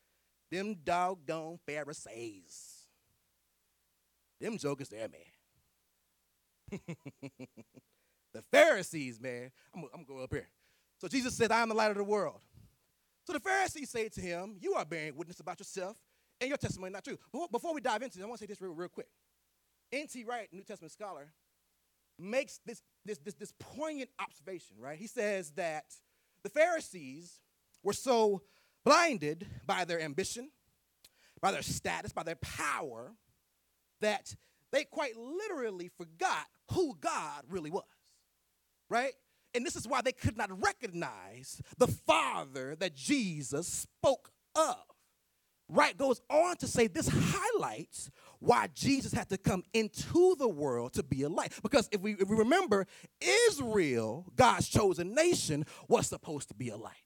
Them 0.50 0.76
doggone 0.85 1.59
Pharisees. 1.66 2.87
Them 4.40 4.56
jokers 4.59 4.88
there, 4.88 5.09
man. 5.09 6.80
the 8.33 8.42
Pharisees, 8.52 9.21
man. 9.21 9.50
I'm, 9.75 9.85
I'm 9.92 10.04
going 10.04 10.06
to 10.06 10.12
go 10.14 10.25
up 10.25 10.33
here. 10.33 10.49
So 11.00 11.08
Jesus 11.08 11.36
said, 11.36 11.52
I 11.52 11.62
am 11.62 11.68
the 11.68 11.74
light 11.74 11.90
of 11.90 11.96
the 11.96 12.04
world. 12.04 12.40
So 13.26 13.32
the 13.32 13.40
Pharisees 13.40 13.90
say 13.90 14.08
to 14.08 14.20
him, 14.20 14.56
You 14.60 14.74
are 14.74 14.84
bearing 14.84 15.16
witness 15.16 15.40
about 15.40 15.58
yourself, 15.58 15.96
and 16.40 16.48
your 16.48 16.58
testimony 16.58 16.90
is 16.90 16.94
not 16.94 17.04
true. 17.04 17.18
Before 17.50 17.74
we 17.74 17.80
dive 17.80 18.02
into 18.02 18.18
this, 18.18 18.24
I 18.24 18.26
want 18.26 18.38
to 18.38 18.44
say 18.44 18.46
this 18.46 18.60
real, 18.60 18.72
real 18.72 18.88
quick. 18.88 19.08
N.T. 19.92 20.24
Wright, 20.24 20.48
New 20.52 20.62
Testament 20.62 20.92
scholar, 20.92 21.32
makes 22.18 22.60
this, 22.66 22.82
this, 23.04 23.18
this, 23.18 23.34
this 23.34 23.52
poignant 23.58 24.10
observation, 24.20 24.76
right? 24.78 24.98
He 24.98 25.06
says 25.06 25.52
that 25.52 25.84
the 26.42 26.48
Pharisees 26.48 27.40
were 27.82 27.92
so 27.92 28.42
blinded 28.84 29.46
by 29.66 29.84
their 29.84 30.00
ambition, 30.00 30.50
by 31.40 31.52
their 31.52 31.62
status, 31.62 32.12
by 32.12 32.22
their 32.22 32.36
power, 32.36 33.12
that 34.00 34.34
they 34.70 34.84
quite 34.84 35.16
literally 35.16 35.90
forgot 35.96 36.46
who 36.72 36.96
God 37.00 37.44
really 37.48 37.70
was, 37.70 37.84
right? 38.88 39.12
And 39.54 39.64
this 39.64 39.76
is 39.76 39.87
why 39.87 40.02
they 40.02 40.12
could 40.12 40.37
not 40.37 40.50
recognize 40.62 41.62
the 41.78 41.87
Father 41.87 42.75
that 42.76 42.94
Jesus 42.94 43.66
spoke 43.68 44.32
of. 44.56 44.76
Wright 45.68 45.96
goes 45.96 46.20
on 46.28 46.56
to 46.56 46.66
say 46.66 46.88
this 46.88 47.08
highlights 47.11 48.11
why 48.38 48.68
Jesus 48.75 49.12
had 49.12 49.30
to 49.30 49.38
come 49.38 49.62
into 49.73 50.37
the 50.37 50.49
world 50.49 50.92
to 50.94 51.02
be 51.02 51.23
a 51.23 51.28
light. 51.28 51.52
Because 51.62 51.88
if 51.90 52.00
we, 52.00 52.12
if 52.12 52.28
we 52.28 52.37
remember, 52.37 52.87
Israel, 53.49 54.26
God's 54.37 54.68
chosen 54.68 55.14
nation, 55.14 55.64
was 55.88 56.06
supposed 56.06 56.49
to 56.49 56.54
be 56.54 56.68
a 56.68 56.76
light. 56.76 57.03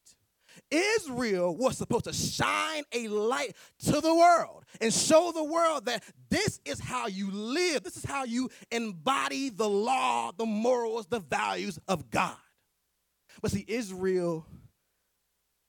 Israel 0.70 1.56
was 1.56 1.78
supposed 1.78 2.04
to 2.04 2.12
shine 2.12 2.84
a 2.92 3.08
light 3.08 3.54
to 3.86 4.00
the 4.00 4.14
world 4.14 4.64
and 4.80 4.92
show 4.92 5.32
the 5.32 5.44
world 5.44 5.86
that 5.86 6.04
this 6.30 6.60
is 6.64 6.78
how 6.80 7.06
you 7.06 7.30
live, 7.30 7.84
this 7.84 7.96
is 7.96 8.04
how 8.04 8.24
you 8.24 8.50
embody 8.70 9.48
the 9.48 9.68
law, 9.68 10.32
the 10.36 10.46
morals, 10.46 11.06
the 11.06 11.20
values 11.20 11.78
of 11.88 12.10
God. 12.10 12.36
But 13.40 13.52
see, 13.52 13.64
Israel 13.66 14.46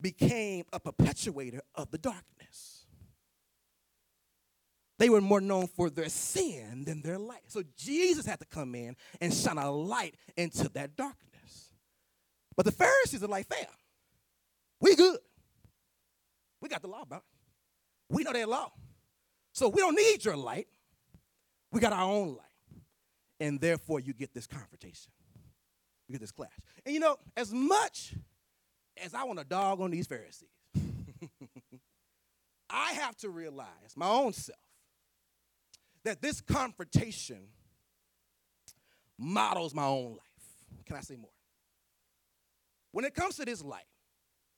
became 0.01 0.65
a 0.73 0.79
perpetuator 0.79 1.61
of 1.75 1.91
the 1.91 1.97
darkness. 1.97 2.85
They 4.97 5.09
were 5.09 5.21
more 5.21 5.39
known 5.39 5.67
for 5.67 5.89
their 5.89 6.09
sin 6.09 6.83
than 6.83 7.01
their 7.01 7.17
light. 7.17 7.43
So 7.47 7.63
Jesus 7.77 8.25
had 8.25 8.39
to 8.39 8.45
come 8.45 8.75
in 8.75 8.97
and 9.21 9.33
shine 9.33 9.57
a 9.57 9.71
light 9.71 10.15
into 10.35 10.67
that 10.69 10.97
darkness. 10.97 11.73
But 12.57 12.65
the 12.65 12.73
Pharisees 12.73 13.23
are 13.23 13.27
like, 13.27 13.47
fam, 13.47 13.67
we 14.79 14.95
good. 14.95 15.19
We 16.61 16.69
got 16.69 16.81
the 16.81 16.87
law, 16.87 17.05
bro. 17.05 17.19
We 18.09 18.23
know 18.23 18.33
that 18.33 18.49
law. 18.49 18.71
So 19.53 19.69
we 19.69 19.81
don't 19.81 19.95
need 19.95 20.23
your 20.23 20.35
light. 20.35 20.67
We 21.71 21.79
got 21.79 21.93
our 21.93 22.03
own 22.03 22.29
light. 22.29 22.45
And 23.39 23.59
therefore, 23.59 23.99
you 23.99 24.13
get 24.13 24.33
this 24.33 24.47
confrontation. 24.47 25.11
You 26.07 26.13
get 26.13 26.21
this 26.21 26.31
clash. 26.31 26.51
And 26.85 26.93
you 26.93 26.99
know, 26.99 27.17
as 27.37 27.53
much 27.53 28.15
as 29.03 29.13
I 29.13 29.23
want 29.23 29.39
to 29.39 29.45
dog 29.45 29.79
on 29.79 29.91
these 29.91 30.07
Pharisees, 30.07 30.49
I 32.69 32.93
have 32.93 33.15
to 33.17 33.29
realize 33.29 33.95
my 33.95 34.07
own 34.07 34.33
self 34.33 34.57
that 36.03 36.21
this 36.21 36.41
confrontation 36.41 37.47
models 39.17 39.73
my 39.75 39.85
own 39.85 40.11
life. 40.11 40.85
Can 40.85 40.95
I 40.95 41.01
say 41.01 41.15
more? 41.15 41.29
When 42.91 43.05
it 43.05 43.13
comes 43.13 43.35
to 43.35 43.45
this 43.45 43.63
light, 43.63 43.83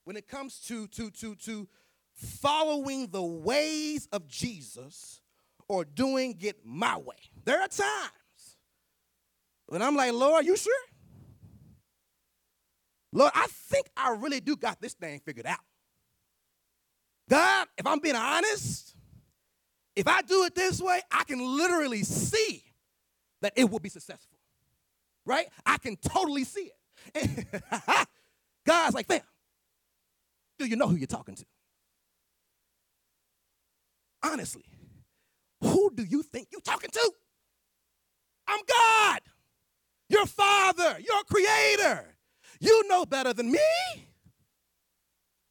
when 0.04 0.16
it 0.16 0.28
comes 0.28 0.60
to 0.68 0.88
to 0.88 1.10
to 1.12 1.36
to 1.36 1.68
following 2.14 3.08
the 3.08 3.24
ways 3.24 4.08
of 4.12 4.28
Jesus 4.28 5.22
or 5.68 5.86
doing 5.86 6.38
it 6.42 6.58
my 6.66 6.98
way, 6.98 7.16
there 7.46 7.62
are 7.62 7.68
times 7.68 8.58
when 9.68 9.82
I'm 9.82 9.96
like, 9.96 10.14
Lord, 10.14 10.44
are 10.44 10.46
you 10.46 10.58
sure? 10.58 10.74
Lord, 13.14 13.32
I 13.36 13.48
think 13.48 13.90
I 13.96 14.12
really 14.12 14.40
do 14.40 14.56
got 14.56 14.82
this 14.82 14.94
thing 14.94 15.20
figured 15.20 15.46
out. 15.46 15.60
God, 17.30 17.68
if 17.78 17.86
I'm 17.86 18.00
being 18.00 18.16
honest, 18.16 18.96
if 19.96 20.08
I 20.08 20.22
do 20.22 20.44
it 20.44 20.56
this 20.56 20.82
way, 20.82 21.02
I 21.12 21.24
can 21.24 21.40
literally 21.40 22.04
see 22.04 22.64
that 23.42 23.54
it 23.56 23.70
will 23.70 23.80
be 23.80 23.90
successful. 23.90 24.38
Right? 25.26 25.48
I 25.66 25.78
can 25.78 25.96
totally 25.98 26.44
see 26.44 26.72
it. 27.14 27.46
God's 28.66 28.96
like, 28.96 29.08
fam, 29.08 29.22
do 30.62 30.70
you 30.70 30.76
know 30.76 30.88
who 30.88 30.96
you're 30.96 31.08
talking 31.08 31.36
to? 31.36 31.46
Honestly, 34.24 34.66
who 35.62 35.92
do 35.94 36.04
you 36.04 36.24
think 36.24 36.48
you're 36.52 36.62
talking 36.62 36.90
to? 36.92 37.12
I'm 38.48 38.60
God, 38.68 39.22
your 40.10 40.26
father, 40.26 41.00
your 41.00 41.24
creator. 41.24 42.16
You 42.60 42.88
know 42.88 43.06
better 43.06 43.34
than 43.34 43.52
me. 43.52 43.60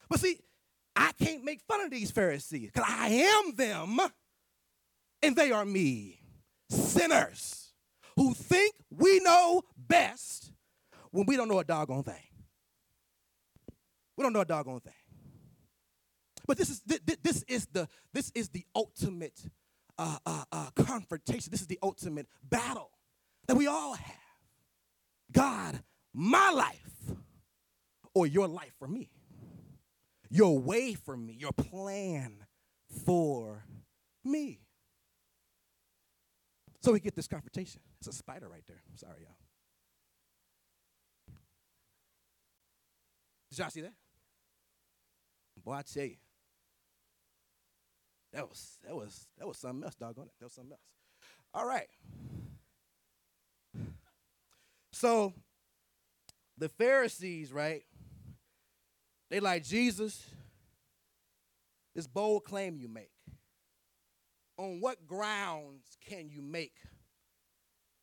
But 0.08 0.20
see, 0.20 0.38
I 0.94 1.12
can't 1.20 1.44
make 1.44 1.60
fun 1.62 1.80
of 1.80 1.90
these 1.90 2.10
Pharisees 2.10 2.70
because 2.72 2.88
I 2.88 3.08
am 3.08 3.54
them 3.56 3.98
and 5.22 5.36
they 5.36 5.52
are 5.52 5.64
me, 5.64 6.20
sinners 6.68 7.72
who 8.16 8.34
think 8.34 8.74
we 8.90 9.20
know 9.20 9.62
best 9.76 10.52
when 11.10 11.26
we 11.26 11.36
don't 11.36 11.48
know 11.48 11.58
a 11.58 11.64
doggone 11.64 12.02
thing. 12.02 12.22
We 14.16 14.22
don't 14.22 14.32
know 14.32 14.40
a 14.40 14.44
doggone 14.44 14.80
thing. 14.80 14.92
But 16.50 16.58
this 16.58 16.68
is 16.68 16.82
this 17.22 17.44
is 17.46 17.66
the 17.66 17.86
this 18.12 18.32
is 18.34 18.48
the 18.48 18.64
ultimate 18.74 19.40
uh, 19.96 20.18
uh, 20.26 20.42
uh, 20.50 20.70
confrontation. 20.74 21.48
This 21.52 21.60
is 21.60 21.68
the 21.68 21.78
ultimate 21.80 22.26
battle 22.42 22.90
that 23.46 23.56
we 23.56 23.68
all 23.68 23.94
have. 23.94 24.16
God, 25.30 25.80
my 26.12 26.50
life, 26.50 27.14
or 28.14 28.26
your 28.26 28.48
life 28.48 28.72
for 28.80 28.88
me, 28.88 29.12
your 30.28 30.58
way 30.58 30.94
for 30.94 31.16
me, 31.16 31.34
your 31.34 31.52
plan 31.52 32.34
for 33.06 33.64
me. 34.24 34.58
So 36.80 36.90
we 36.90 36.98
get 36.98 37.14
this 37.14 37.28
confrontation. 37.28 37.80
It's 38.00 38.08
a 38.08 38.12
spider 38.12 38.48
right 38.48 38.64
there. 38.66 38.82
Sorry, 38.96 39.22
y'all. 39.22 39.36
Did 43.50 43.58
y'all 43.60 43.70
see 43.70 43.82
that? 43.82 43.94
Boy, 45.64 45.74
I 45.74 45.82
tell 45.82 46.06
you. 46.06 46.16
That 48.32 48.48
was 48.48 48.78
that 48.86 48.94
was 48.94 49.26
that 49.38 49.46
was 49.46 49.58
something 49.58 49.84
else, 49.84 49.94
doggone 49.94 50.26
it. 50.26 50.32
That 50.38 50.46
was 50.46 50.52
something 50.52 50.72
else. 50.72 50.80
All 51.52 51.66
right. 51.66 51.88
So 54.92 55.32
the 56.58 56.68
Pharisees, 56.68 57.52
right? 57.52 57.82
They 59.30 59.40
like 59.40 59.64
Jesus, 59.64 60.24
this 61.94 62.06
bold 62.06 62.44
claim 62.44 62.76
you 62.76 62.88
make 62.88 63.10
on 64.56 64.80
what 64.80 65.06
grounds 65.06 65.96
can 66.06 66.28
you 66.28 66.42
make 66.42 66.74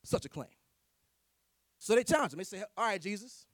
such 0.03 0.25
a 0.25 0.29
claim? 0.29 0.49
So 1.77 1.93
they 1.95 2.03
challenge 2.03 2.33
him. 2.33 2.39
They 2.39 2.45
say, 2.45 2.63
All 2.75 2.85
right, 2.85 3.01
Jesus, 3.01 3.45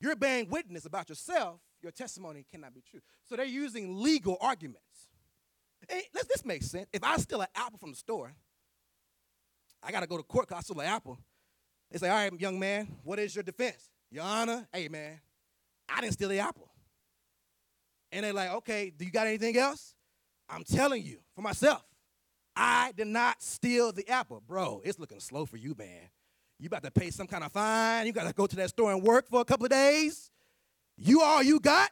you're 0.00 0.16
bearing 0.16 0.48
witness 0.50 0.84
about 0.84 1.08
yourself. 1.08 1.60
Your 1.82 1.92
testimony 1.92 2.44
cannot 2.50 2.74
be 2.74 2.82
true. 2.88 3.00
So 3.24 3.34
they're 3.34 3.46
using 3.46 4.00
legal 4.00 4.36
arguments. 4.40 4.82
Hey, 5.88 6.04
let's, 6.14 6.26
this 6.28 6.44
makes 6.44 6.70
sense. 6.70 6.88
If 6.92 7.02
I 7.04 7.16
steal 7.16 7.40
an 7.40 7.48
apple 7.54 7.78
from 7.78 7.90
the 7.90 7.96
store, 7.96 8.32
I 9.82 9.90
got 9.90 10.00
to 10.00 10.06
go 10.06 10.16
to 10.16 10.22
court 10.22 10.48
because 10.48 10.60
I 10.60 10.62
stole 10.62 10.80
an 10.80 10.86
apple. 10.86 11.18
They 11.90 11.98
say, 11.98 12.08
All 12.08 12.16
right, 12.16 12.40
young 12.40 12.58
man, 12.58 12.88
what 13.02 13.18
is 13.18 13.34
your 13.34 13.42
defense? 13.42 13.90
Your 14.10 14.24
Honor, 14.24 14.66
hey, 14.72 14.88
man, 14.88 15.20
I 15.88 16.00
didn't 16.00 16.14
steal 16.14 16.28
the 16.28 16.38
apple. 16.38 16.68
And 18.10 18.24
they're 18.24 18.32
like, 18.32 18.52
Okay, 18.52 18.92
do 18.96 19.04
you 19.04 19.10
got 19.10 19.26
anything 19.26 19.56
else? 19.56 19.94
I'm 20.48 20.64
telling 20.64 21.02
you 21.02 21.18
for 21.34 21.42
myself. 21.42 21.84
I 22.54 22.92
did 22.96 23.06
not 23.06 23.42
steal 23.42 23.92
the 23.92 24.06
apple. 24.08 24.42
Bro, 24.46 24.82
it's 24.84 24.98
looking 24.98 25.20
slow 25.20 25.46
for 25.46 25.56
you, 25.56 25.74
man. 25.78 26.10
You 26.58 26.66
about 26.66 26.82
to 26.84 26.90
pay 26.90 27.10
some 27.10 27.26
kind 27.26 27.42
of 27.42 27.50
fine. 27.50 28.06
You 28.06 28.12
got 28.12 28.26
to 28.28 28.34
go 28.34 28.46
to 28.46 28.56
that 28.56 28.68
store 28.68 28.92
and 28.92 29.02
work 29.02 29.28
for 29.28 29.40
a 29.40 29.44
couple 29.44 29.64
of 29.64 29.70
days. 29.70 30.30
You 30.96 31.22
all 31.22 31.42
you 31.42 31.58
got? 31.58 31.90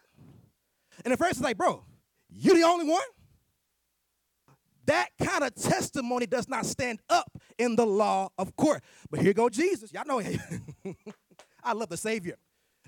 And 1.04 1.12
the 1.12 1.16
first 1.16 1.36
is 1.36 1.40
like, 1.40 1.56
bro, 1.56 1.82
you 2.28 2.54
the 2.54 2.62
only 2.62 2.86
one? 2.86 3.02
That 4.90 5.10
kind 5.22 5.44
of 5.44 5.54
testimony 5.54 6.26
does 6.26 6.48
not 6.48 6.66
stand 6.66 6.98
up 7.08 7.30
in 7.58 7.76
the 7.76 7.86
law 7.86 8.30
of 8.36 8.56
court. 8.56 8.82
But 9.08 9.20
here 9.20 9.32
go 9.32 9.48
Jesus. 9.48 9.92
Y'all 9.92 10.02
know 10.04 10.20
I 11.62 11.74
love 11.74 11.90
the 11.90 11.96
Savior. 11.96 12.34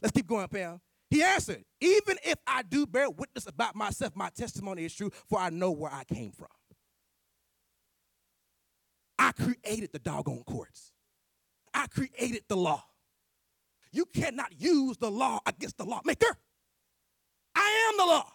Let's 0.02 0.10
keep 0.10 0.26
going, 0.26 0.48
Pam. 0.48 0.80
He 1.10 1.22
answered, 1.22 1.62
Even 1.80 2.16
if 2.24 2.38
I 2.44 2.62
do 2.62 2.86
bear 2.86 3.08
witness 3.08 3.46
about 3.46 3.76
myself, 3.76 4.16
my 4.16 4.30
testimony 4.30 4.84
is 4.84 4.92
true, 4.92 5.12
for 5.28 5.38
I 5.38 5.50
know 5.50 5.70
where 5.70 5.92
I 5.92 6.02
came 6.02 6.32
from. 6.32 6.48
I 9.16 9.30
created 9.30 9.90
the 9.92 10.00
doggone 10.00 10.42
courts. 10.42 10.90
I 11.72 11.86
created 11.86 12.42
the 12.48 12.56
law. 12.56 12.82
You 13.92 14.06
cannot 14.06 14.60
use 14.60 14.96
the 14.96 15.08
law 15.08 15.38
against 15.46 15.78
the 15.78 15.84
lawmaker. 15.84 16.36
I 17.54 17.90
am 17.92 17.96
the 17.96 18.12
law. 18.12 18.32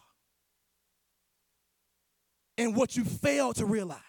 And 2.58 2.76
what 2.76 2.96
you 2.96 3.04
fail 3.04 3.54
to 3.54 3.66
realize 3.66 4.02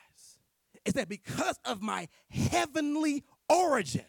is 0.85 0.95
that 0.95 1.09
because 1.09 1.59
of 1.65 1.83
my 1.83 2.09
heavenly 2.31 3.25
origin, 3.49 4.05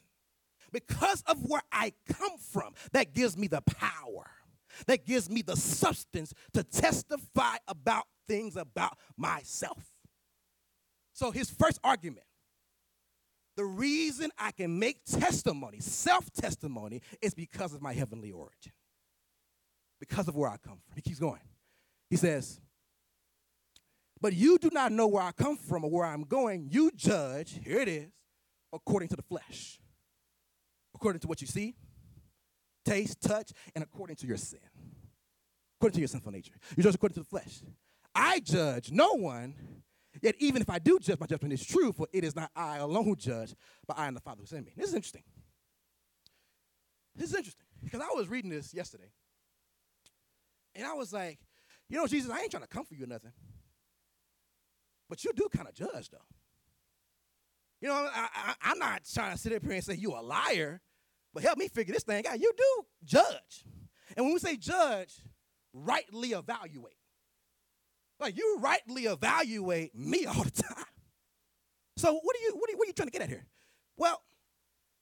because 0.72 1.24
of 1.28 1.38
where 1.44 1.64
I 1.72 1.94
come 2.08 2.38
from, 2.38 2.74
that 2.94 3.14
gives 3.14 3.38
me 3.38 3.48
the 3.48 3.62
power, 3.62 4.30
that 4.88 5.06
gives 5.06 5.30
me 5.30 5.42
the 5.42 5.58
substance 5.58 6.34
to 6.54 6.64
testify 6.64 7.58
about 7.68 8.06
things 8.28 8.56
about 8.56 8.98
myself. 9.18 9.84
So, 11.14 11.32
his 11.32 11.50
first 11.50 11.80
argument 11.84 12.26
the 13.60 13.66
reason 13.66 14.32
I 14.38 14.52
can 14.52 14.80
make 14.80 15.04
testimony, 15.04 15.82
self 15.82 16.32
testimony, 16.32 17.02
is 17.22 17.34
because 17.34 17.74
of 17.74 17.82
my 17.82 17.92
heavenly 17.92 18.32
origin, 18.32 18.72
because 20.00 20.30
of 20.30 20.38
where 20.38 20.50
I 20.50 20.56
come 20.56 20.80
from. 20.86 20.96
He 20.96 21.02
keeps 21.02 21.20
going. 21.20 21.42
He 22.10 22.16
says, 22.16 22.62
But 24.22 24.34
you 24.34 24.58
do 24.58 24.70
not 24.72 24.92
know 24.92 25.08
where 25.08 25.24
I 25.24 25.32
come 25.32 25.58
from 25.58 25.86
or 25.86 25.90
where 25.90 26.06
I'm 26.06 26.24
going. 26.24 26.68
You 26.70 26.92
judge, 26.96 27.60
here 27.64 27.80
it 27.80 27.88
is, 27.88 28.12
according 28.74 29.10
to 29.10 29.16
the 29.16 29.22
flesh, 29.22 29.80
according 30.94 31.22
to 31.22 31.28
what 31.28 31.42
you 31.42 31.48
see, 31.48 31.76
taste, 32.86 33.22
touch, 33.22 33.52
and 33.76 33.84
according 33.84 34.18
to 34.18 34.28
your 34.28 34.38
sin, 34.38 34.60
according 35.80 35.96
to 35.96 36.00
your 36.00 36.08
sinful 36.08 36.32
nature. 36.32 36.54
You 36.76 36.84
judge 36.84 36.96
according 36.96 37.16
to 37.16 37.22
the 37.22 37.30
flesh. 37.30 37.62
I 38.14 38.40
judge 38.42 38.92
no 38.92 39.14
one 39.14 39.56
Yet 40.22 40.36
even 40.40 40.62
if 40.62 40.70
I 40.70 40.80
do 40.80 41.00
judge, 41.00 41.20
my 41.20 41.28
judgment 41.28 41.54
is 41.54 41.66
true, 41.66 41.92
for 41.92 42.08
it 42.12 42.24
is 42.24 42.36
not 42.36 42.52
I 42.56 42.78
alone 42.78 43.06
who 43.06 43.16
judge, 43.16 43.54
but 43.88 43.98
I 43.98 44.08
and 44.08 44.16
the 44.16 44.22
Father 44.22 44.42
who 44.42 44.48
sent 44.48 44.66
me. 44.66 44.74
This 44.76 44.90
is 44.90 44.96
interesting. 44.96 45.24
This 47.16 47.30
is 47.30 47.36
interesting 47.36 47.66
because 47.84 48.02
I 48.02 48.10
was 48.16 48.28
reading 48.28 48.50
this 48.50 48.74
yesterday, 48.74 49.12
and 50.76 50.86
I 50.86 50.94
was 50.94 51.14
like, 51.14 51.40
you 51.90 51.98
know, 51.98 52.08
Jesus, 52.08 52.32
I 52.32 52.42
ain't 52.42 52.52
trying 52.52 52.64
to 52.64 52.70
comfort 52.70 52.98
you 52.98 53.04
or 53.06 53.08
nothing, 53.08 53.32
but 55.10 55.24
you 55.24 55.32
do 55.36 55.48
kind 55.56 55.68
of 55.68 55.74
judge, 55.74 56.10
though. 56.10 56.18
You 57.82 57.88
know, 57.88 58.10
I, 58.14 58.56
am 58.64 58.80
not 58.80 59.02
trying 59.12 59.32
to 59.32 59.38
sit 59.38 59.54
up 59.54 59.64
here 59.64 59.72
and 59.72 59.84
say 59.84 59.96
you 59.96 60.12
a 60.14 60.22
liar, 60.22 60.82
but 61.34 61.44
help 61.44 61.58
me 61.58 61.68
figure 61.68 61.94
this 61.94 62.04
thing 62.04 62.28
out. 62.28 62.40
You 62.40 62.52
do 62.58 62.86
judge, 63.04 63.64
and 64.16 64.26
when 64.26 64.34
we 64.34 64.40
say 64.40 64.58
judge, 64.58 65.22
rightly 65.74 66.30
evaluate. 66.30 66.96
Like 68.20 68.38
you 68.38 68.58
rightly 68.60 69.04
evaluate 69.04 69.96
me 69.96 70.26
all 70.28 70.44
the 70.44 70.52
time. 70.52 70.86
So 71.98 72.14
what 72.14 72.36
are 72.36 72.40
you 72.40 72.52
what 72.56 72.70
are 72.70 72.78
what 72.78 72.86
are 72.86 72.88
you 72.88 72.94
trying 72.94 73.08
to 73.08 73.12
get 73.12 73.22
at 73.22 73.30
here? 73.30 73.46
Well, 73.98 74.22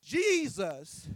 Jesus 0.04 1.10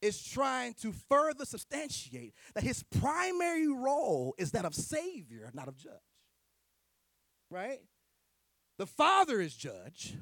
is 0.00 0.22
trying 0.22 0.74
to 0.74 0.92
further 1.08 1.44
substantiate 1.44 2.34
that 2.54 2.64
his 2.64 2.82
primary 2.82 3.68
role 3.68 4.34
is 4.38 4.50
that 4.52 4.64
of 4.64 4.74
savior, 4.74 5.50
not 5.54 5.68
of 5.68 5.76
judge. 5.76 5.92
Right? 7.52 7.80
The 8.78 8.86
Father 8.86 9.40
is 9.40 9.54
judge. 9.54 10.14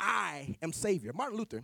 I 0.00 0.56
am 0.62 0.72
savior. 0.72 1.12
Martin 1.12 1.36
Luther, 1.36 1.62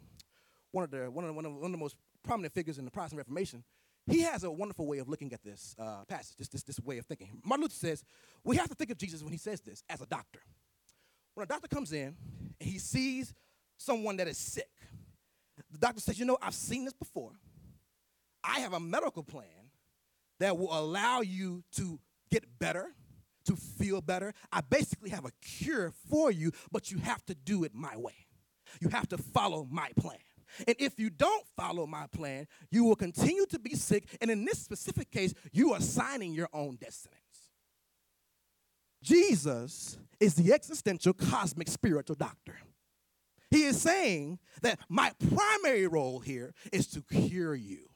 one 0.72 0.84
of 0.84 0.90
the 0.90 1.10
one 1.10 1.24
of 1.24 1.28
the, 1.28 1.32
one 1.32 1.46
of, 1.46 1.54
one 1.54 1.64
of 1.66 1.72
the 1.72 1.78
most 1.78 1.96
prominent 2.22 2.52
figures 2.52 2.78
in 2.78 2.84
the 2.84 2.90
Protestant 2.90 3.18
Reformation, 3.18 3.64
he 4.06 4.20
has 4.20 4.44
a 4.44 4.50
wonderful 4.50 4.86
way 4.86 4.98
of 4.98 5.08
looking 5.08 5.32
at 5.32 5.42
this 5.42 5.74
uh, 5.78 6.04
passage, 6.06 6.36
this, 6.36 6.48
this, 6.48 6.62
this 6.62 6.80
way 6.80 6.98
of 6.98 7.06
thinking. 7.06 7.40
Martin 7.42 7.62
Luther 7.62 7.74
says, 7.74 8.04
we 8.44 8.56
have 8.56 8.68
to 8.68 8.74
think 8.74 8.90
of 8.90 8.98
Jesus 8.98 9.22
when 9.22 9.32
he 9.32 9.38
says 9.38 9.62
this 9.62 9.82
as 9.88 10.02
a 10.02 10.06
doctor. 10.06 10.40
When 11.34 11.44
a 11.44 11.46
doctor 11.46 11.68
comes 11.68 11.92
in 11.92 12.14
and 12.60 12.68
he 12.68 12.78
sees 12.78 13.32
someone 13.78 14.18
that 14.18 14.28
is 14.28 14.36
sick, 14.36 14.68
the 15.70 15.78
doctor 15.78 16.00
says, 16.00 16.18
You 16.18 16.26
know, 16.26 16.36
I've 16.42 16.54
seen 16.54 16.84
this 16.84 16.92
before. 16.92 17.32
I 18.42 18.60
have 18.60 18.74
a 18.74 18.80
medical 18.80 19.22
plan 19.22 19.70
that 20.40 20.58
will 20.58 20.78
allow 20.78 21.22
you 21.22 21.64
to 21.76 21.98
get 22.30 22.58
better, 22.58 22.94
to 23.44 23.56
feel 23.56 24.00
better. 24.00 24.34
I 24.52 24.60
basically 24.60 25.10
have 25.10 25.24
a 25.24 25.32
cure 25.42 25.92
for 26.10 26.30
you, 26.30 26.52
but 26.72 26.90
you 26.90 26.98
have 26.98 27.24
to 27.26 27.34
do 27.34 27.64
it 27.64 27.74
my 27.74 27.96
way. 27.96 28.26
You 28.80 28.88
have 28.88 29.08
to 29.10 29.18
follow 29.18 29.66
my 29.70 29.90
plan. 29.96 30.18
And 30.66 30.76
if 30.78 30.98
you 30.98 31.10
don't 31.10 31.44
follow 31.56 31.86
my 31.86 32.06
plan, 32.06 32.46
you 32.70 32.84
will 32.84 32.96
continue 32.96 33.46
to 33.46 33.58
be 33.58 33.74
sick. 33.74 34.04
And 34.20 34.30
in 34.30 34.44
this 34.44 34.58
specific 34.58 35.10
case, 35.10 35.34
you 35.52 35.72
are 35.72 35.80
signing 35.80 36.32
your 36.32 36.48
own 36.52 36.76
destinies. 36.76 37.20
Jesus 39.02 39.98
is 40.20 40.34
the 40.34 40.52
existential 40.52 41.12
cosmic 41.12 41.68
spiritual 41.68 42.16
doctor. 42.16 42.56
He 43.50 43.64
is 43.64 43.80
saying 43.80 44.38
that 44.62 44.78
my 44.88 45.12
primary 45.30 45.86
role 45.86 46.20
here 46.20 46.54
is 46.72 46.86
to 46.88 47.02
cure 47.02 47.54
you, 47.54 47.88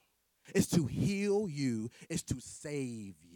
is 0.54 0.68
to 0.68 0.86
heal 0.86 1.48
you, 1.48 1.90
is 2.08 2.22
to 2.24 2.36
save 2.40 3.14
you. 3.22 3.27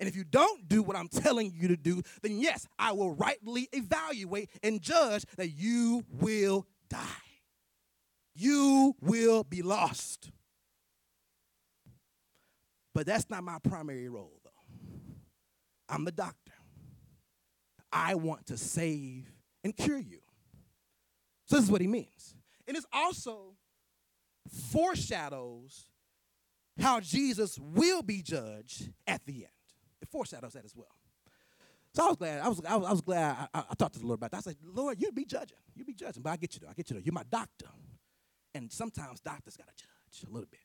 And 0.00 0.08
if 0.08 0.16
you 0.16 0.24
don't 0.24 0.68
do 0.68 0.82
what 0.82 0.96
I'm 0.96 1.08
telling 1.08 1.52
you 1.54 1.68
to 1.68 1.76
do, 1.76 2.02
then 2.22 2.38
yes, 2.38 2.66
I 2.78 2.92
will 2.92 3.14
rightly 3.14 3.68
evaluate 3.72 4.50
and 4.62 4.80
judge 4.80 5.24
that 5.36 5.50
you 5.50 6.04
will 6.10 6.66
die 6.88 7.04
you 8.36 8.94
will 9.00 9.42
be 9.42 9.62
lost. 9.62 10.30
But 12.94 13.06
that's 13.06 13.28
not 13.28 13.42
my 13.42 13.58
primary 13.62 14.08
role, 14.08 14.40
though. 14.44 14.50
I'm 15.88 16.04
the 16.04 16.12
doctor. 16.12 16.52
I 17.92 18.14
want 18.14 18.46
to 18.46 18.56
save 18.56 19.30
and 19.64 19.76
cure 19.76 19.98
you. 19.98 20.20
So, 21.46 21.56
this 21.56 21.64
is 21.64 21.70
what 21.70 21.80
he 21.80 21.86
means. 21.86 22.34
And 22.66 22.76
it 22.76 22.84
also 22.92 23.54
foreshadows 24.70 25.86
how 26.80 27.00
Jesus 27.00 27.58
will 27.58 28.02
be 28.02 28.22
judged 28.22 28.92
at 29.06 29.24
the 29.24 29.44
end. 29.44 29.55
It 30.00 30.08
foreshadows 30.08 30.52
that 30.52 30.64
as 30.64 30.74
well. 30.74 30.94
So 31.94 32.04
I 32.04 32.08
was 32.08 32.16
glad. 32.16 32.40
I 32.40 32.48
was, 32.48 32.60
I 32.68 32.76
was, 32.76 32.86
I 32.86 32.90
was 32.90 33.00
glad 33.00 33.36
I, 33.54 33.58
I, 33.58 33.64
I, 33.70 33.74
talked 33.74 33.94
to 33.94 34.00
the 34.00 34.06
Lord 34.06 34.18
about 34.18 34.30
that. 34.32 34.38
I 34.38 34.40
said, 34.40 34.56
Lord, 34.62 35.00
you 35.00 35.10
be 35.12 35.24
judging. 35.24 35.56
You 35.74 35.84
be 35.84 35.94
judging. 35.94 36.22
But 36.22 36.30
I 36.30 36.36
get 36.36 36.54
you 36.54 36.60
though. 36.60 36.68
I 36.68 36.74
get 36.74 36.90
you 36.90 36.94
though. 36.96 37.02
You're 37.02 37.14
my 37.14 37.24
doctor. 37.30 37.66
And 38.54 38.70
sometimes 38.70 39.20
doctors 39.20 39.56
got 39.56 39.66
to 39.66 39.74
judge 39.74 40.28
a 40.28 40.32
little 40.32 40.48
bit, 40.50 40.60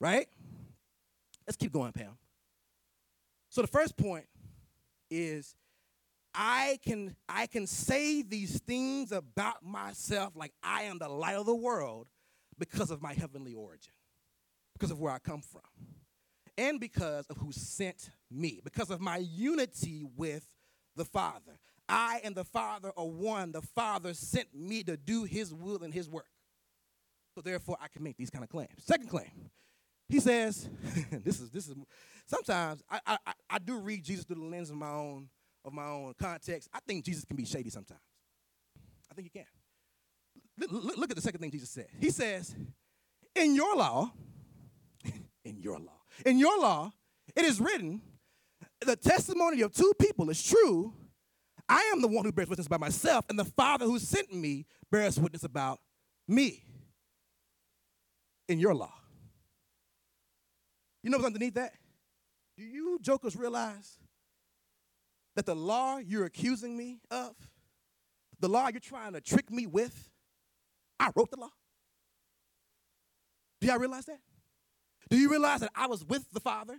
right? 0.00 0.26
Let's 1.46 1.56
keep 1.56 1.72
going, 1.72 1.92
Pam. 1.92 2.16
So 3.48 3.60
the 3.62 3.68
first 3.68 3.96
point 3.96 4.26
is 5.10 5.54
I 6.34 6.78
can 6.84 7.14
I 7.28 7.46
can 7.46 7.66
say 7.66 8.22
these 8.22 8.60
things 8.60 9.12
about 9.12 9.62
myself 9.62 10.34
like 10.34 10.52
I 10.62 10.84
am 10.84 10.98
the 10.98 11.08
light 11.08 11.36
of 11.36 11.46
the 11.46 11.54
world 11.54 12.08
because 12.58 12.90
of 12.90 13.02
my 13.02 13.12
heavenly 13.12 13.54
origin, 13.54 13.92
because 14.72 14.90
of 14.90 15.00
where 15.00 15.12
I 15.12 15.18
come 15.18 15.42
from, 15.42 15.62
and 16.56 16.80
because 16.80 17.26
of 17.26 17.36
who 17.36 17.52
sent 17.52 18.10
me, 18.32 18.60
because 18.64 18.90
of 18.90 19.00
my 19.00 19.18
unity 19.18 20.04
with 20.16 20.46
the 20.96 21.04
Father. 21.04 21.58
I 21.88 22.20
and 22.24 22.34
the 22.34 22.44
Father 22.44 22.92
are 22.96 23.06
one. 23.06 23.52
The 23.52 23.62
Father 23.62 24.14
sent 24.14 24.54
me 24.54 24.82
to 24.84 24.96
do 24.96 25.24
his 25.24 25.52
will 25.52 25.82
and 25.82 25.92
his 25.92 26.08
work. 26.08 26.28
So 27.34 27.40
therefore, 27.40 27.76
I 27.80 27.88
can 27.88 28.02
make 28.02 28.16
these 28.16 28.30
kind 28.30 28.44
of 28.44 28.50
claims. 28.50 28.70
Second 28.78 29.08
claim, 29.08 29.50
he 30.08 30.20
says, 30.20 30.68
this 31.24 31.40
is 31.40 31.50
this 31.50 31.68
is 31.68 31.74
sometimes 32.26 32.82
I, 32.90 33.00
I 33.06 33.32
I 33.50 33.58
do 33.58 33.78
read 33.78 34.04
Jesus 34.04 34.24
through 34.24 34.36
the 34.36 34.44
lens 34.44 34.70
of 34.70 34.76
my 34.76 34.90
own 34.90 35.28
of 35.64 35.72
my 35.72 35.86
own 35.86 36.14
context. 36.20 36.68
I 36.72 36.78
think 36.86 37.04
Jesus 37.04 37.24
can 37.24 37.36
be 37.36 37.44
shady 37.44 37.70
sometimes. 37.70 38.00
I 39.10 39.14
think 39.14 39.30
he 39.32 39.38
can. 39.38 39.46
Look, 40.70 40.96
look 40.98 41.10
at 41.10 41.16
the 41.16 41.22
second 41.22 41.40
thing 41.40 41.50
Jesus 41.50 41.70
said. 41.70 41.86
He 41.98 42.10
says, 42.10 42.54
in 43.34 43.54
your 43.54 43.74
law, 43.76 44.12
in 45.44 45.60
your 45.60 45.78
law, 45.78 46.00
in 46.26 46.38
your 46.38 46.58
law, 46.58 46.92
it 47.34 47.44
is 47.44 47.60
written, 47.60 48.00
the 48.86 48.96
testimony 48.96 49.62
of 49.62 49.72
two 49.72 49.92
people 49.98 50.30
is 50.30 50.42
true. 50.42 50.94
I 51.68 51.90
am 51.92 52.02
the 52.02 52.08
one 52.08 52.24
who 52.24 52.32
bears 52.32 52.48
witness 52.48 52.68
by 52.68 52.78
myself, 52.78 53.24
and 53.28 53.38
the 53.38 53.44
Father 53.44 53.84
who 53.84 53.98
sent 53.98 54.32
me 54.32 54.66
bears 54.90 55.18
witness 55.18 55.44
about 55.44 55.80
me 56.28 56.64
in 58.48 58.58
your 58.58 58.74
law. 58.74 58.92
You 61.02 61.10
know 61.10 61.16
what's 61.16 61.26
underneath 61.26 61.54
that? 61.54 61.72
Do 62.56 62.64
you 62.64 62.98
jokers 63.00 63.36
realize 63.36 63.98
that 65.34 65.46
the 65.46 65.56
law 65.56 65.98
you're 65.98 66.26
accusing 66.26 66.76
me 66.76 67.00
of, 67.10 67.34
the 68.40 68.48
law 68.48 68.68
you're 68.68 68.80
trying 68.80 69.14
to 69.14 69.20
trick 69.20 69.50
me 69.50 69.66
with, 69.66 70.10
I 71.00 71.10
wrote 71.16 71.30
the 71.30 71.40
law? 71.40 71.50
Do 73.60 73.68
y'all 73.68 73.78
realize 73.78 74.06
that? 74.06 74.20
Do 75.08 75.16
you 75.16 75.30
realize 75.30 75.60
that 75.60 75.72
I 75.74 75.86
was 75.86 76.04
with 76.04 76.30
the 76.32 76.40
Father 76.40 76.78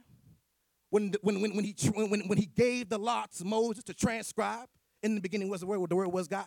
when, 0.93 1.12
when, 1.23 1.41
when, 1.56 1.65
he, 1.65 1.75
when, 1.95 2.27
when 2.27 2.38
he 2.38 2.45
gave 2.45 2.89
the 2.89 2.99
to 2.99 3.45
Moses 3.45 3.84
to 3.86 3.95
transcribe? 3.95 4.67
In 5.01 5.15
the 5.15 5.21
beginning 5.21 5.49
was 5.49 5.62
the 5.62 5.65
Word, 5.65 5.89
the 5.89 5.95
Word 5.95 6.10
was 6.10 6.27
God. 6.27 6.45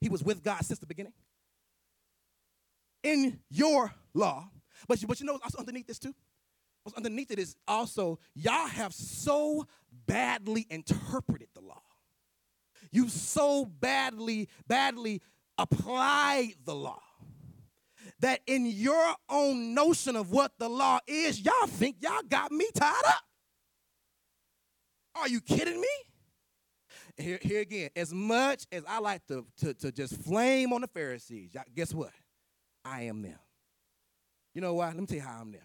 He 0.00 0.08
was 0.08 0.22
with 0.22 0.44
God 0.44 0.64
since 0.64 0.78
the 0.78 0.86
beginning. 0.86 1.12
In 3.02 3.40
your 3.50 3.92
law, 4.14 4.50
but, 4.86 5.02
but 5.06 5.18
you 5.18 5.26
know 5.26 5.32
what's 5.32 5.56
underneath 5.56 5.88
this 5.88 5.98
too? 5.98 6.14
What's 6.84 6.96
underneath 6.96 7.32
it 7.32 7.40
is 7.40 7.56
also 7.66 8.20
y'all 8.36 8.68
have 8.68 8.94
so 8.94 9.66
badly 10.06 10.64
interpreted 10.70 11.48
the 11.54 11.60
law. 11.60 11.82
You 12.92 13.08
so 13.08 13.66
badly, 13.66 14.48
badly 14.68 15.22
applied 15.58 16.52
the 16.64 16.74
law 16.74 17.02
that 18.20 18.40
in 18.46 18.64
your 18.64 19.14
own 19.28 19.74
notion 19.74 20.14
of 20.14 20.30
what 20.30 20.52
the 20.58 20.68
law 20.68 21.00
is, 21.08 21.40
y'all 21.40 21.66
think 21.66 21.96
y'all 22.00 22.22
got 22.28 22.52
me 22.52 22.68
tied 22.74 23.04
up. 23.04 23.27
Are 25.20 25.28
you 25.28 25.40
kidding 25.40 25.80
me? 25.80 25.88
Here, 27.16 27.38
here 27.42 27.60
again, 27.60 27.90
as 27.96 28.12
much 28.12 28.66
as 28.70 28.84
I 28.88 29.00
like 29.00 29.26
to, 29.26 29.44
to, 29.58 29.74
to 29.74 29.90
just 29.90 30.16
flame 30.22 30.72
on 30.72 30.82
the 30.82 30.86
Pharisees, 30.86 31.56
guess 31.74 31.92
what? 31.92 32.12
I 32.84 33.02
am 33.02 33.22
them. 33.22 33.38
You 34.54 34.60
know 34.60 34.74
why? 34.74 34.86
Let 34.86 34.98
me 34.98 35.06
tell 35.06 35.16
you 35.16 35.22
how 35.22 35.40
I'm 35.40 35.50
them. 35.50 35.62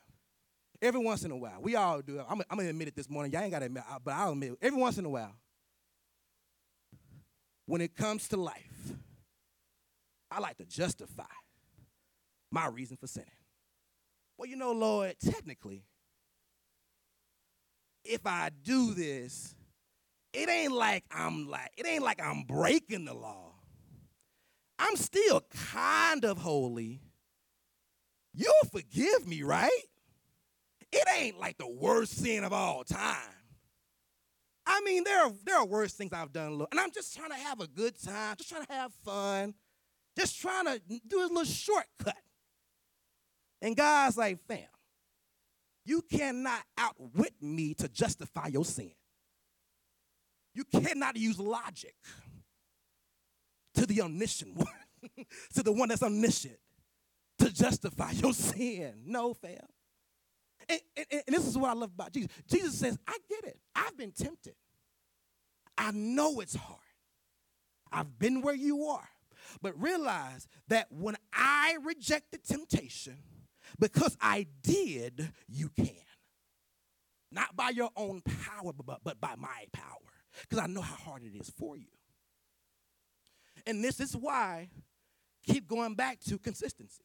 Every 0.81 0.99
once 0.99 1.23
in 1.23 1.31
a 1.31 1.37
while, 1.37 1.59
we 1.61 1.75
all 1.75 2.01
do. 2.01 2.19
I'm, 2.19 2.41
I'm 2.49 2.57
gonna 2.57 2.69
admit 2.69 2.89
it 2.89 2.95
this 2.95 3.09
morning. 3.09 3.31
Y'all 3.31 3.41
ain't 3.41 3.51
gotta 3.51 3.65
admit, 3.65 3.83
but 4.03 4.13
I'll 4.13 4.31
admit 4.31 4.53
it. 4.53 4.57
Every 4.61 4.79
once 4.79 4.97
in 4.97 5.05
a 5.05 5.09
while, 5.09 5.33
when 7.65 7.79
it 7.79 7.95
comes 7.95 8.27
to 8.29 8.37
life, 8.37 8.91
I 10.29 10.39
like 10.39 10.57
to 10.57 10.65
justify 10.65 11.23
my 12.51 12.67
reason 12.67 12.97
for 12.97 13.07
sinning. 13.07 13.29
Well, 14.37 14.49
you 14.49 14.55
know, 14.55 14.73
Lord, 14.73 15.15
technically, 15.23 15.85
if 18.03 18.25
I 18.25 18.49
do 18.63 18.93
this, 18.93 19.55
it 20.33 20.49
ain't 20.49 20.73
like 20.73 21.03
I'm 21.11 21.47
like, 21.47 21.71
it 21.77 21.85
ain't 21.85 22.03
like 22.03 22.21
I'm 22.21 22.43
breaking 22.43 23.05
the 23.05 23.13
law. 23.13 23.53
I'm 24.79 24.95
still 24.95 25.41
kind 25.71 26.25
of 26.25 26.37
holy. 26.37 27.01
You'll 28.33 28.53
forgive 28.71 29.27
me, 29.27 29.43
right? 29.43 29.69
It 30.91 31.07
ain't 31.15 31.39
like 31.39 31.57
the 31.57 31.69
worst 31.69 32.17
sin 32.17 32.43
of 32.43 32.51
all 32.51 32.83
time. 32.83 33.17
I 34.65 34.81
mean, 34.85 35.03
there 35.03 35.25
are, 35.25 35.31
there 35.45 35.57
are 35.57 35.65
worse 35.65 35.93
things 35.93 36.13
I've 36.13 36.31
done, 36.31 36.65
and 36.71 36.79
I'm 36.79 36.91
just 36.91 37.15
trying 37.15 37.29
to 37.29 37.35
have 37.35 37.59
a 37.59 37.67
good 37.67 38.01
time, 38.01 38.35
just 38.37 38.49
trying 38.49 38.65
to 38.65 38.73
have 38.73 38.93
fun, 39.05 39.53
just 40.17 40.39
trying 40.39 40.65
to 40.65 40.81
do 41.07 41.19
a 41.19 41.27
little 41.27 41.43
shortcut. 41.43 42.17
And 43.61 43.75
God's 43.75 44.17
like, 44.17 44.39
fam, 44.47 44.59
you 45.85 46.01
cannot 46.01 46.61
outwit 46.77 47.33
me 47.41 47.73
to 47.75 47.87
justify 47.87 48.47
your 48.47 48.65
sin. 48.65 48.91
You 50.53 50.63
cannot 50.65 51.17
use 51.17 51.39
logic 51.39 51.95
to 53.75 53.85
the 53.85 54.01
omniscient 54.01 54.55
one, 54.55 54.67
to 55.55 55.63
the 55.63 55.71
one 55.71 55.89
that's 55.89 56.03
omniscient, 56.03 56.57
to 57.39 57.51
justify 57.51 58.11
your 58.15 58.33
sin. 58.33 58.93
No, 59.05 59.33
fam. 59.33 59.57
And, 60.69 60.79
and, 60.95 61.23
and, 61.27 61.35
this 61.35 61.45
is 61.45 61.57
what 61.57 61.71
I 61.71 61.73
love 61.73 61.91
about 61.93 62.13
Jesus. 62.13 62.31
Jesus 62.49 62.79
says, 62.79 62.97
I 63.07 63.17
get 63.27 63.43
it. 63.43 63.59
I've 63.75 63.97
been 63.97 64.11
tempted. 64.11 64.55
I 65.77 65.91
know 65.91 66.39
it's 66.39 66.55
hard. 66.55 66.79
I've 67.91 68.17
been 68.17 68.41
where 68.41 68.55
you 68.55 68.85
are. 68.85 69.07
But 69.61 69.79
realize 69.81 70.47
that 70.69 70.87
when 70.89 71.15
I 71.33 71.77
rejected 71.83 72.43
temptation, 72.43 73.17
because 73.79 74.17
I 74.21 74.47
did, 74.61 75.31
you 75.47 75.69
can. 75.69 75.89
Not 77.31 77.55
by 77.55 77.69
your 77.69 77.89
own 77.95 78.21
power, 78.21 78.71
but, 78.73 78.99
but 79.03 79.19
by 79.19 79.35
my 79.37 79.65
power. 79.71 79.97
Because 80.41 80.63
I 80.63 80.67
know 80.67 80.81
how 80.81 80.95
hard 80.95 81.23
it 81.23 81.35
is 81.35 81.49
for 81.57 81.75
you. 81.75 81.87
And 83.65 83.83
this 83.83 83.99
is 83.99 84.15
why 84.15 84.69
keep 85.45 85.67
going 85.67 85.95
back 85.95 86.19
to 86.21 86.37
consistency. 86.37 87.03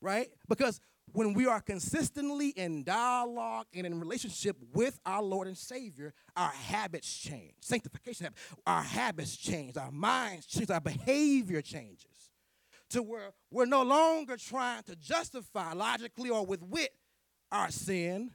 Right? 0.00 0.28
Because 0.48 0.80
when 1.12 1.34
we 1.34 1.46
are 1.46 1.60
consistently 1.60 2.48
in 2.50 2.82
dialogue 2.82 3.66
and 3.74 3.86
in 3.86 4.00
relationship 4.00 4.56
with 4.72 4.98
our 5.04 5.22
Lord 5.22 5.46
and 5.46 5.56
Savior, 5.56 6.12
our 6.36 6.50
habits 6.50 7.16
change. 7.16 7.54
Sanctification, 7.60 8.28
our 8.66 8.82
habits 8.82 9.36
change, 9.36 9.76
our 9.76 9.92
minds 9.92 10.46
change, 10.46 10.70
our 10.70 10.80
behavior 10.80 11.60
changes 11.62 12.06
to 12.92 13.02
where 13.02 13.32
we're 13.50 13.66
no 13.66 13.82
longer 13.82 14.36
trying 14.36 14.82
to 14.84 14.96
justify 14.96 15.72
logically 15.72 16.30
or 16.30 16.44
with 16.44 16.62
wit 16.62 16.90
our 17.50 17.70
sin. 17.70 18.30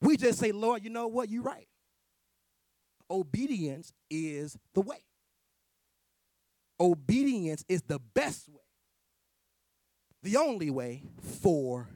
We 0.00 0.16
just 0.16 0.38
say, 0.38 0.52
Lord, 0.52 0.84
you 0.84 0.90
know 0.90 1.08
what? 1.08 1.28
You're 1.28 1.42
right. 1.42 1.68
Obedience 3.10 3.92
is 4.10 4.56
the 4.74 4.80
way. 4.80 5.04
Obedience 6.80 7.64
is 7.68 7.82
the 7.82 7.98
best 8.14 8.48
way 8.48 8.60
the 10.22 10.36
only 10.36 10.70
way 10.70 11.02
for 11.40 11.88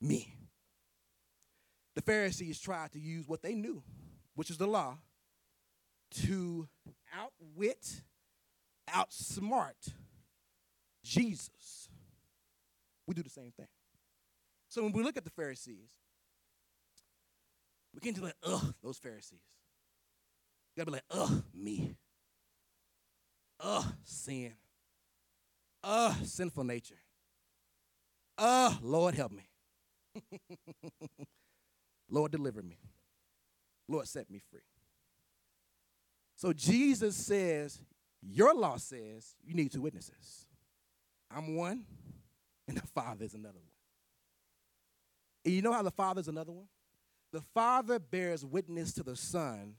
me. 0.00 0.34
The 1.94 2.02
Pharisees 2.02 2.60
tried 2.60 2.92
to 2.92 3.00
use 3.00 3.26
what 3.26 3.42
they 3.42 3.54
knew, 3.54 3.82
which 4.34 4.50
is 4.50 4.58
the 4.58 4.66
law, 4.66 4.98
to 6.22 6.68
outwit, 7.14 8.02
outsmart 8.88 9.92
Jesus. 11.08 11.88
We 13.06 13.14
do 13.14 13.22
the 13.22 13.30
same 13.30 13.50
thing. 13.56 13.68
So 14.68 14.82
when 14.82 14.92
we 14.92 15.02
look 15.02 15.16
at 15.16 15.24
the 15.24 15.30
Pharisees, 15.30 15.90
we 17.94 18.00
can't 18.00 18.14
be 18.14 18.22
like, 18.22 18.34
ugh, 18.42 18.74
those 18.82 18.98
Pharisees. 18.98 19.40
You 20.76 20.84
gotta 20.84 20.90
be 20.90 20.96
like, 20.96 21.04
ugh, 21.10 21.42
me. 21.54 21.96
Ugh, 23.60 23.84
sin. 24.04 24.52
Ugh, 25.82 26.14
sinful 26.24 26.64
nature. 26.64 26.98
Oh, 28.36 28.78
Lord, 28.82 29.14
help 29.14 29.32
me. 29.32 29.48
Lord, 32.10 32.30
deliver 32.30 32.62
me. 32.62 32.78
Lord, 33.88 34.06
set 34.06 34.30
me 34.30 34.40
free. 34.50 34.60
So 36.36 36.52
Jesus 36.52 37.16
says, 37.16 37.80
Your 38.22 38.54
law 38.54 38.76
says 38.76 39.34
you 39.42 39.54
need 39.54 39.72
two 39.72 39.80
witnesses. 39.80 40.47
I'm 41.30 41.56
one, 41.56 41.84
and 42.66 42.76
the 42.76 42.86
Father 42.86 43.24
is 43.24 43.34
another 43.34 43.58
one. 43.58 43.72
And 45.44 45.54
you 45.54 45.62
know 45.62 45.72
how 45.72 45.82
the 45.82 45.90
Father 45.90 46.20
is 46.20 46.28
another 46.28 46.52
one? 46.52 46.68
The 47.32 47.42
Father 47.54 47.98
bears 47.98 48.44
witness 48.44 48.92
to 48.94 49.02
the 49.02 49.16
Son 49.16 49.74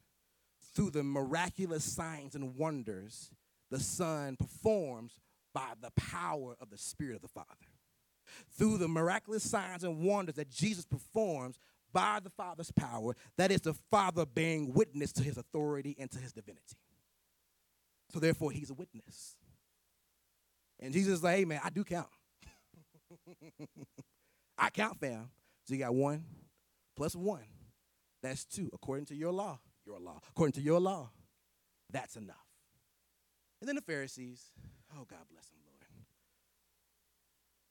through 0.76 0.92
the 0.92 1.04
miraculous 1.04 1.84
signs 1.84 2.36
and 2.36 2.56
wonders 2.56 3.32
the 3.72 3.80
Son 3.80 4.36
performs 4.36 5.20
by 5.54 5.74
the 5.82 5.92
power 5.92 6.56
of 6.60 6.70
the 6.70 6.78
Spirit 6.78 7.16
of 7.16 7.22
the 7.22 7.28
Father 7.28 7.48
through 8.58 8.78
the 8.78 8.88
miraculous 8.88 9.44
signs 9.50 9.84
and 9.84 10.04
wonders 10.04 10.36
that 10.36 10.50
Jesus 10.50 10.86
performs 10.86 11.58
by 11.92 12.20
the 12.24 12.30
Father's 12.30 12.72
power, 12.72 13.16
that 13.38 13.52
is 13.52 13.62
the 13.62 13.74
Father 13.90 14.26
bearing 14.26 14.74
witness 14.74 15.12
to 15.14 15.24
his 15.24 15.38
authority 15.38 15.96
and 16.00 16.10
to 16.12 16.20
his 16.20 16.32
divinity. 16.32 16.78
So 18.12 18.20
therefore, 18.20 18.52
he's 18.52 18.70
a 18.70 18.76
witness. 18.76 19.36
And 20.80 20.94
Jesus 20.94 21.16
is 21.16 21.24
like, 21.24 21.38
hey 21.38 21.46
man, 21.46 21.62
I 21.64 21.70
do 21.70 21.84
count. 21.84 22.08
I 24.58 24.70
count, 24.70 25.00
fam. 25.00 25.30
So 25.66 25.74
you 25.74 25.80
got 25.80 25.94
one 25.94 26.24
plus 26.96 27.16
one. 27.16 27.46
That's 28.22 28.46
two. 28.46 28.70
According 28.74 29.06
to 29.08 29.16
your 29.16 29.32
law, 29.32 29.60
your 29.86 30.00
law. 30.00 30.20
According 30.30 30.54
to 30.54 30.62
your 30.62 30.80
law, 30.80 31.10
that's 31.92 32.16
enough. 32.16 32.36
And 33.62 33.68
then 33.68 33.76
the 33.76 33.82
Pharisees, 33.82 34.52
oh 34.94 35.06
God 35.10 35.20
bless 35.32 35.48
them, 35.50 35.60
Lord. 35.66 35.86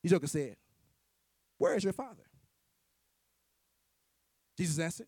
The 0.03 0.09
joker 0.09 0.27
said, 0.27 0.57
Where 1.59 1.75
is 1.75 1.85
your 1.85 1.93
father? 1.93 2.25
Jesus 4.57 4.79
answered, 4.79 5.07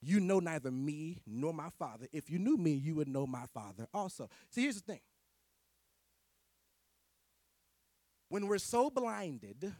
You 0.00 0.20
know 0.20 0.40
neither 0.40 0.70
me 0.70 1.22
nor 1.26 1.52
my 1.52 1.68
father. 1.78 2.06
If 2.12 2.30
you 2.30 2.38
knew 2.38 2.56
me, 2.56 2.72
you 2.72 2.94
would 2.96 3.08
know 3.08 3.26
my 3.26 3.44
father 3.52 3.86
also. 3.92 4.28
See, 4.50 4.62
here's 4.62 4.80
the 4.80 4.92
thing. 4.92 5.00
When 8.30 8.46
we're 8.46 8.58
so 8.58 8.90
blinded 8.90 9.74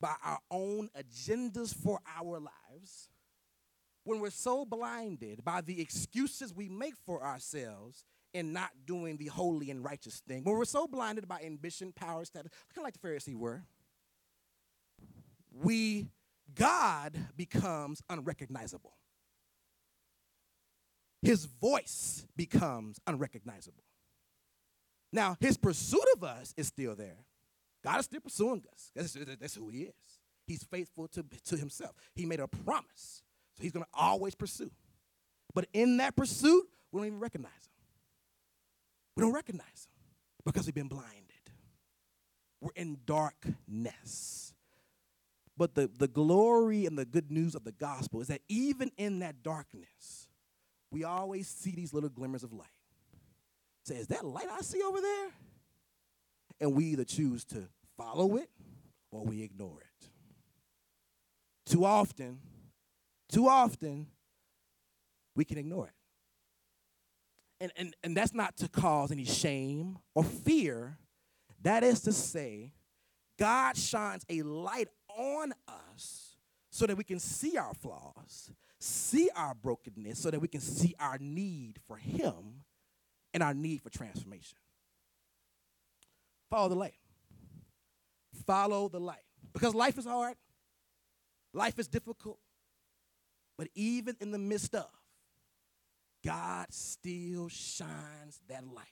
by 0.00 0.14
our 0.24 0.38
own 0.50 0.88
agendas 0.96 1.74
for 1.74 1.98
our 2.16 2.38
lives, 2.38 3.10
when 4.04 4.20
we're 4.20 4.30
so 4.30 4.64
blinded 4.64 5.44
by 5.44 5.60
the 5.60 5.80
excuses 5.80 6.54
we 6.54 6.68
make 6.68 6.94
for 7.04 7.22
ourselves 7.22 8.04
in 8.32 8.52
not 8.52 8.70
doing 8.86 9.16
the 9.16 9.26
holy 9.26 9.70
and 9.70 9.84
righteous 9.84 10.22
thing. 10.28 10.44
When 10.44 10.56
we're 10.56 10.64
so 10.64 10.86
blinded 10.86 11.26
by 11.26 11.40
ambition, 11.40 11.92
power, 11.92 12.24
status, 12.24 12.52
kind 12.72 12.78
of 12.78 12.84
like 12.84 12.92
the 12.92 13.00
Pharisees 13.00 13.34
were, 13.34 13.64
we, 15.50 16.06
God 16.54 17.18
becomes 17.36 18.02
unrecognizable. 18.08 18.92
His 21.22 21.46
voice 21.46 22.24
becomes 22.36 23.00
unrecognizable. 23.04 23.85
Now, 25.12 25.36
his 25.40 25.56
pursuit 25.56 26.04
of 26.14 26.24
us 26.24 26.52
is 26.56 26.66
still 26.66 26.94
there. 26.94 27.24
God 27.84 28.00
is 28.00 28.06
still 28.06 28.20
pursuing 28.20 28.62
us. 28.72 28.90
That's, 28.94 29.16
that's 29.40 29.54
who 29.54 29.68
he 29.68 29.82
is. 29.82 30.20
He's 30.46 30.62
faithful 30.64 31.08
to, 31.08 31.24
to 31.46 31.56
himself. 31.56 31.92
He 32.14 32.26
made 32.26 32.40
a 32.40 32.48
promise. 32.48 33.22
So 33.56 33.62
he's 33.62 33.72
going 33.72 33.84
to 33.84 33.90
always 33.94 34.34
pursue. 34.34 34.70
But 35.54 35.66
in 35.72 35.96
that 35.98 36.16
pursuit, 36.16 36.64
we 36.92 37.00
don't 37.00 37.06
even 37.06 37.20
recognize 37.20 37.52
him. 37.52 37.86
We 39.16 39.22
don't 39.22 39.32
recognize 39.32 39.64
him 39.86 40.04
because 40.44 40.66
we've 40.66 40.74
been 40.74 40.88
blinded. 40.88 41.12
We're 42.60 42.70
in 42.76 42.98
darkness. 43.06 44.54
But 45.56 45.74
the, 45.74 45.88
the 45.98 46.08
glory 46.08 46.84
and 46.86 46.98
the 46.98 47.04
good 47.04 47.30
news 47.30 47.54
of 47.54 47.64
the 47.64 47.72
gospel 47.72 48.20
is 48.20 48.28
that 48.28 48.42
even 48.48 48.90
in 48.98 49.20
that 49.20 49.42
darkness, 49.42 50.28
we 50.90 51.04
always 51.04 51.48
see 51.48 51.72
these 51.72 51.94
little 51.94 52.10
glimmers 52.10 52.42
of 52.44 52.52
light. 52.52 52.66
Say, 53.86 53.94
is 53.94 54.08
that 54.08 54.24
light 54.24 54.48
I 54.50 54.62
see 54.62 54.82
over 54.82 55.00
there? 55.00 55.28
And 56.60 56.74
we 56.74 56.86
either 56.86 57.04
choose 57.04 57.44
to 57.46 57.68
follow 57.96 58.34
it 58.34 58.50
or 59.12 59.24
we 59.24 59.42
ignore 59.42 59.78
it. 59.80 60.08
Too 61.66 61.84
often, 61.84 62.40
too 63.30 63.46
often, 63.46 64.08
we 65.36 65.44
can 65.44 65.56
ignore 65.56 65.86
it. 65.86 65.92
And, 67.60 67.72
and, 67.76 67.96
and 68.02 68.16
that's 68.16 68.34
not 68.34 68.56
to 68.56 68.68
cause 68.68 69.12
any 69.12 69.24
shame 69.24 69.98
or 70.16 70.24
fear. 70.24 70.98
That 71.62 71.84
is 71.84 72.00
to 72.02 72.12
say, 72.12 72.72
God 73.38 73.76
shines 73.76 74.24
a 74.28 74.42
light 74.42 74.88
on 75.16 75.52
us 75.68 76.34
so 76.70 76.86
that 76.86 76.96
we 76.96 77.04
can 77.04 77.20
see 77.20 77.56
our 77.56 77.74
flaws, 77.74 78.50
see 78.80 79.30
our 79.36 79.54
brokenness, 79.54 80.18
so 80.18 80.32
that 80.32 80.40
we 80.40 80.48
can 80.48 80.60
see 80.60 80.96
our 80.98 81.18
need 81.20 81.78
for 81.86 81.96
Him 81.96 82.64
and 83.36 83.42
our 83.42 83.52
need 83.52 83.82
for 83.82 83.90
transformation. 83.90 84.56
Follow 86.48 86.70
the 86.70 86.74
light. 86.74 86.94
Follow 88.46 88.88
the 88.88 88.98
light. 88.98 89.26
Because 89.52 89.74
life 89.74 89.98
is 89.98 90.06
hard, 90.06 90.36
life 91.52 91.78
is 91.78 91.86
difficult, 91.86 92.38
but 93.58 93.68
even 93.74 94.16
in 94.22 94.30
the 94.30 94.38
midst 94.38 94.74
of, 94.74 94.88
God 96.24 96.68
still 96.70 97.48
shines 97.48 98.40
that 98.48 98.66
light. 98.66 98.86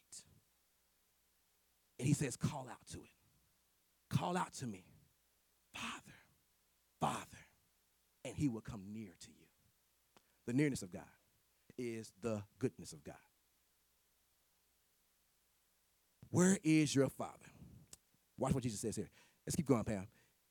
And 1.99 2.07
He 2.07 2.13
says, 2.13 2.37
Call 2.37 2.67
out 2.71 2.87
to 2.93 2.99
it. 2.99 4.11
Call 4.11 4.37
out 4.37 4.53
to 4.57 4.67
me, 4.67 4.85
Father, 5.73 6.19
Father, 7.01 7.47
and 8.27 8.37
He 8.37 8.49
will 8.49 8.61
come 8.61 8.83
near 8.93 9.13
to 9.21 9.29
you. 9.29 9.47
The 10.47 10.53
nearness 10.53 10.83
of 10.83 10.93
God 10.93 11.03
is 11.79 12.13
the 12.21 12.43
goodness 12.59 12.93
of 12.93 13.03
God. 13.03 13.15
Where 16.35 16.59
is 16.65 16.93
your 16.93 17.09
Father? 17.09 17.47
Watch 18.39 18.55
what 18.55 18.65
Jesus 18.65 18.81
says 18.81 18.97
here. 18.97 19.09
Let's 19.47 19.55
keep 19.55 19.67
going, 19.67 19.85
Pam. 19.85 20.09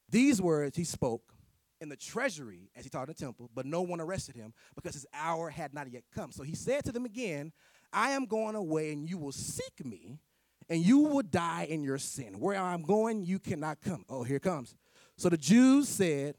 These 0.10 0.42
words 0.42 0.78
he 0.78 0.86
spoke 0.86 1.34
in 1.82 1.90
the 1.90 1.98
treasury 1.98 2.70
as 2.74 2.86
he 2.86 2.90
taught 2.90 3.02
in 3.02 3.08
the 3.08 3.14
temple, 3.16 3.50
but 3.54 3.66
no 3.66 3.82
one 3.82 4.00
arrested 4.00 4.38
him 4.38 4.54
because 4.76 4.94
his 4.94 5.06
hour 5.14 5.50
had 5.50 5.74
not 5.74 5.92
yet 5.92 6.04
come. 6.16 6.32
So 6.32 6.42
he 6.44 6.56
said 6.56 6.86
to 6.86 6.94
them 6.94 7.04
again, 7.04 7.52
I 7.92 8.12
am 8.12 8.28
going 8.28 8.56
away, 8.56 8.94
and 8.94 9.10
you 9.10 9.18
will 9.18 9.34
seek 9.34 9.84
me, 9.84 10.20
and 10.70 10.80
you 10.80 11.00
will 11.00 11.22
die 11.22 11.68
in 11.70 11.84
your 11.84 11.98
sin. 11.98 12.40
Where 12.40 12.58
I'm 12.58 12.84
going, 12.84 13.26
you 13.26 13.38
cannot 13.38 13.82
come. 13.82 14.06
Oh, 14.08 14.24
here 14.24 14.40
comes. 14.40 14.76
So 15.18 15.28
the 15.28 15.36
Jews 15.36 15.90
said, 15.90 16.36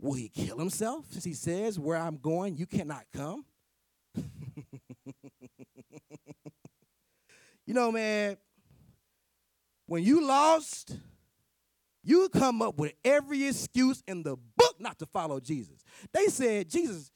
Will 0.00 0.14
he 0.14 0.28
kill 0.28 0.58
himself? 0.58 1.06
Since 1.10 1.22
he 1.22 1.34
says, 1.34 1.78
Where 1.78 1.98
I'm 1.98 2.16
going, 2.16 2.56
you 2.56 2.66
cannot 2.66 3.04
come. 3.14 3.44
you 7.64 7.74
know, 7.74 7.92
man, 7.92 8.38
when 9.92 10.02
you 10.02 10.26
lost, 10.26 10.96
you 12.02 12.26
come 12.30 12.62
up 12.62 12.78
with 12.78 12.94
every 13.04 13.46
excuse 13.46 14.02
in 14.08 14.22
the 14.22 14.38
book 14.56 14.76
not 14.78 14.98
to 15.00 15.04
follow 15.04 15.38
Jesus. 15.38 15.84
They 16.14 16.28
said, 16.28 16.70
Jesus, 16.70 17.12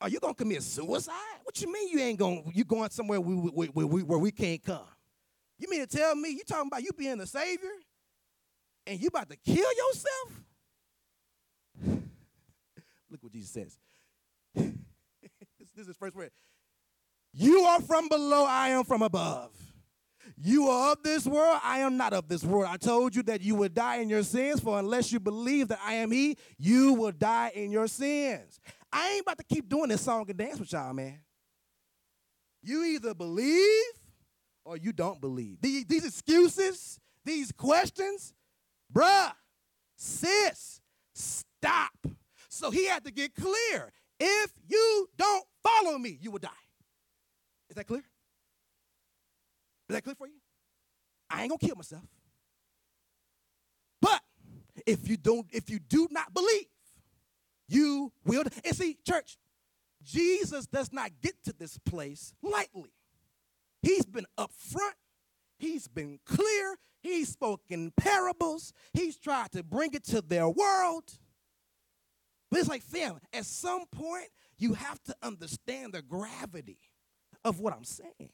are 0.00 0.08
you 0.08 0.20
gonna 0.20 0.32
commit 0.32 0.62
suicide? 0.62 1.12
What 1.44 1.60
you 1.60 1.70
mean 1.70 1.90
you 1.90 1.98
ain't 1.98 2.18
going 2.18 2.50
you 2.54 2.64
going 2.64 2.88
somewhere 2.88 3.20
we, 3.20 3.34
we, 3.34 3.68
we, 3.68 4.02
where 4.02 4.18
we 4.18 4.30
can't 4.30 4.64
come? 4.64 4.86
You 5.58 5.68
mean 5.68 5.80
to 5.80 5.86
tell 5.86 6.16
me 6.16 6.30
you 6.30 6.44
talking 6.48 6.68
about 6.68 6.82
you 6.82 6.92
being 6.96 7.18
the 7.18 7.26
savior 7.26 7.68
and 8.86 8.98
you 8.98 9.08
about 9.08 9.28
to 9.28 9.36
kill 9.36 9.56
yourself? 9.56 10.44
Look 13.10 13.22
what 13.22 13.32
Jesus 13.32 13.50
says. 13.50 13.78
this 15.76 15.88
is 15.88 15.94
first 15.98 16.16
word. 16.16 16.30
You 17.34 17.58
are 17.64 17.82
from 17.82 18.08
below, 18.08 18.46
I 18.46 18.70
am 18.70 18.84
from 18.84 19.02
above. 19.02 19.50
You 20.36 20.68
are 20.68 20.92
of 20.92 21.02
this 21.02 21.26
world, 21.26 21.60
I 21.62 21.80
am 21.80 21.96
not 21.96 22.12
of 22.12 22.28
this 22.28 22.44
world. 22.44 22.68
I 22.70 22.76
told 22.76 23.14
you 23.14 23.22
that 23.24 23.40
you 23.40 23.54
would 23.56 23.74
die 23.74 23.96
in 23.96 24.08
your 24.08 24.22
sins, 24.22 24.60
for 24.60 24.78
unless 24.78 25.12
you 25.12 25.20
believe 25.20 25.68
that 25.68 25.80
I 25.84 25.94
am 25.94 26.10
He, 26.10 26.36
you 26.58 26.94
will 26.94 27.12
die 27.12 27.52
in 27.54 27.70
your 27.70 27.86
sins. 27.86 28.60
I 28.92 29.12
ain't 29.12 29.22
about 29.22 29.38
to 29.38 29.44
keep 29.44 29.68
doing 29.68 29.88
this 29.88 30.02
song 30.02 30.26
and 30.28 30.38
dance 30.38 30.58
with 30.58 30.72
y'all, 30.72 30.92
man. 30.92 31.20
You 32.62 32.84
either 32.84 33.14
believe 33.14 33.92
or 34.64 34.76
you 34.76 34.92
don't 34.92 35.20
believe. 35.20 35.60
These, 35.60 36.04
excuses, 36.04 37.00
these 37.24 37.52
questions, 37.52 38.34
bruh, 38.92 39.32
sis, 39.96 40.80
stop. 41.14 41.92
So 42.48 42.70
he 42.70 42.86
had 42.86 43.04
to 43.04 43.10
get 43.10 43.34
clear. 43.34 43.92
If 44.18 44.52
you 44.68 45.08
don't 45.16 45.44
follow 45.62 45.96
me, 45.96 46.18
you 46.20 46.30
will 46.30 46.38
die. 46.40 46.50
Is 47.70 47.76
that 47.76 47.86
clear? 47.86 48.04
Is 49.90 49.94
that 49.94 50.04
clear 50.04 50.14
for 50.14 50.28
you? 50.28 50.38
I 51.28 51.42
ain't 51.42 51.50
gonna 51.50 51.58
kill 51.58 51.74
myself. 51.74 52.04
But 54.00 54.22
if 54.86 55.08
you 55.08 55.16
don't, 55.16 55.48
if 55.50 55.68
you 55.68 55.80
do 55.80 56.06
not 56.12 56.32
believe, 56.32 56.66
you 57.66 58.12
will. 58.24 58.44
And 58.64 58.76
see, 58.76 58.98
church, 59.04 59.36
Jesus 60.00 60.68
does 60.68 60.92
not 60.92 61.10
get 61.20 61.42
to 61.42 61.52
this 61.52 61.76
place 61.78 62.32
lightly. 62.40 62.92
He's 63.82 64.06
been 64.06 64.26
upfront. 64.38 64.94
He's 65.58 65.88
been 65.88 66.20
clear. 66.24 66.76
He's 67.02 67.30
spoken 67.30 67.92
parables. 67.96 68.72
He's 68.92 69.18
tried 69.18 69.50
to 69.52 69.64
bring 69.64 69.92
it 69.94 70.04
to 70.04 70.20
their 70.20 70.48
world. 70.48 71.18
But 72.48 72.60
it's 72.60 72.68
like, 72.68 72.82
fam, 72.82 73.18
at 73.32 73.44
some 73.44 73.86
point, 73.86 74.28
you 74.56 74.74
have 74.74 75.02
to 75.02 75.16
understand 75.20 75.94
the 75.94 76.02
gravity 76.02 76.78
of 77.44 77.58
what 77.58 77.72
I'm 77.72 77.82
saying. 77.82 78.30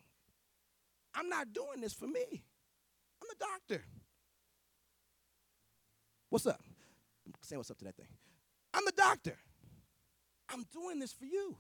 I'm 1.17 1.29
not 1.31 1.53
doing 1.53 1.81
this 1.81 1.95
for 1.95 2.07
me. 2.07 2.45
I'm 3.23 3.31
a 3.31 3.39
doctor. 3.39 3.83
What's 6.29 6.47
up? 6.47 6.61
Say 7.43 7.57
what's 7.57 7.71
up 7.71 7.79
to 7.79 7.87
that 7.87 7.97
thing. 7.97 8.09
I'm 8.75 8.85
the 8.85 8.93
doctor. 8.93 9.37
I'm 10.51 10.67
doing 10.73 10.99
this 10.99 11.13
for 11.13 11.25
you. 11.25 11.57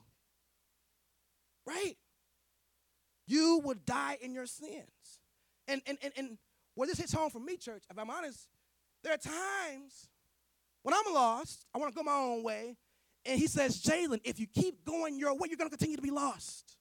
Right? 1.66 1.96
You 3.26 3.60
would 3.64 3.86
die 3.86 4.18
in 4.20 4.34
your 4.34 4.46
sins. 4.46 5.20
And 5.66 5.80
and 5.86 5.98
and, 6.02 6.12
and 6.16 6.38
where 6.74 6.86
this 6.86 6.98
hits 6.98 7.12
home 7.12 7.30
for 7.30 7.40
me, 7.40 7.56
church, 7.56 7.82
if 7.90 7.98
I'm 7.98 8.10
honest, 8.10 8.48
there 9.02 9.14
are 9.14 9.16
times 9.16 10.08
when 10.82 10.94
I'm 10.94 11.14
lost, 11.14 11.64
I 11.74 11.78
want 11.78 11.92
to 11.92 11.96
go 11.96 12.02
my 12.02 12.12
own 12.12 12.44
way. 12.44 12.76
And 13.24 13.40
he 13.40 13.48
says, 13.48 13.82
Jalen, 13.82 14.20
if 14.22 14.38
you 14.38 14.46
keep 14.46 14.84
going 14.84 15.18
your 15.18 15.34
way, 15.34 15.48
you're 15.48 15.56
going 15.56 15.70
to 15.70 15.76
continue 15.76 15.96
to 15.96 16.02
be 16.02 16.12
lost. 16.12 16.76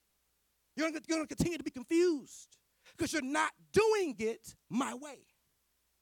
You're 0.76 0.92
going 0.92 1.02
to 1.02 1.28
continue 1.28 1.58
to 1.58 1.64
be 1.64 1.72
confused 1.72 2.58
because 2.97 3.13
you're 3.13 3.21
not 3.21 3.51
doing 3.73 4.15
it 4.19 4.55
my 4.69 4.93
way, 4.93 5.19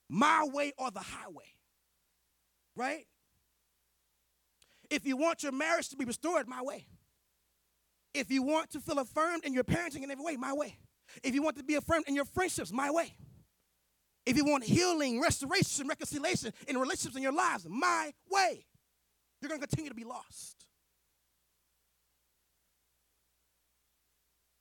my 0.10 0.48
way 0.52 0.74
or 0.78 0.92
the 0.92 1.00
highway, 1.00 1.46
right? 2.76 3.06
If 4.90 5.06
you 5.06 5.18
want 5.18 5.44
your 5.44 5.52
marriage 5.52 5.90
to 5.90 5.98
be 5.98 6.06
restored, 6.06 6.48
my 6.48 6.62
way. 6.62 6.86
If 8.14 8.30
you 8.30 8.44
want 8.44 8.70
to 8.72 8.80
feel 8.80 9.00
affirmed 9.00 9.44
in 9.44 9.54
your 9.54 9.64
parenting 9.64 10.04
in 10.04 10.12
every 10.12 10.24
way, 10.24 10.38
my 10.38 10.54
way. 10.54 10.78
If 11.24 11.34
you 11.34 11.42
want 11.42 11.58
to 11.58 11.64
be 11.64 11.76
affirmed 11.76 12.06
in 12.08 12.16
your 12.16 12.26
friendships, 12.26 12.72
my 12.72 12.92
way. 12.92 13.16
If 14.26 14.38
you 14.38 14.46
want 14.46 14.64
healing, 14.64 15.20
restoration, 15.20 15.88
reconciliation 15.88 16.54
in 16.68 16.78
relationships 16.78 17.16
in 17.16 17.24
your 17.24 17.34
lives, 17.34 17.66
my 17.70 18.14
way, 18.30 18.66
you're 19.42 19.50
going 19.50 19.60
to 19.60 19.68
continue 19.68 19.90
to 19.90 19.96
be 19.96 20.06
lost. 20.06 20.63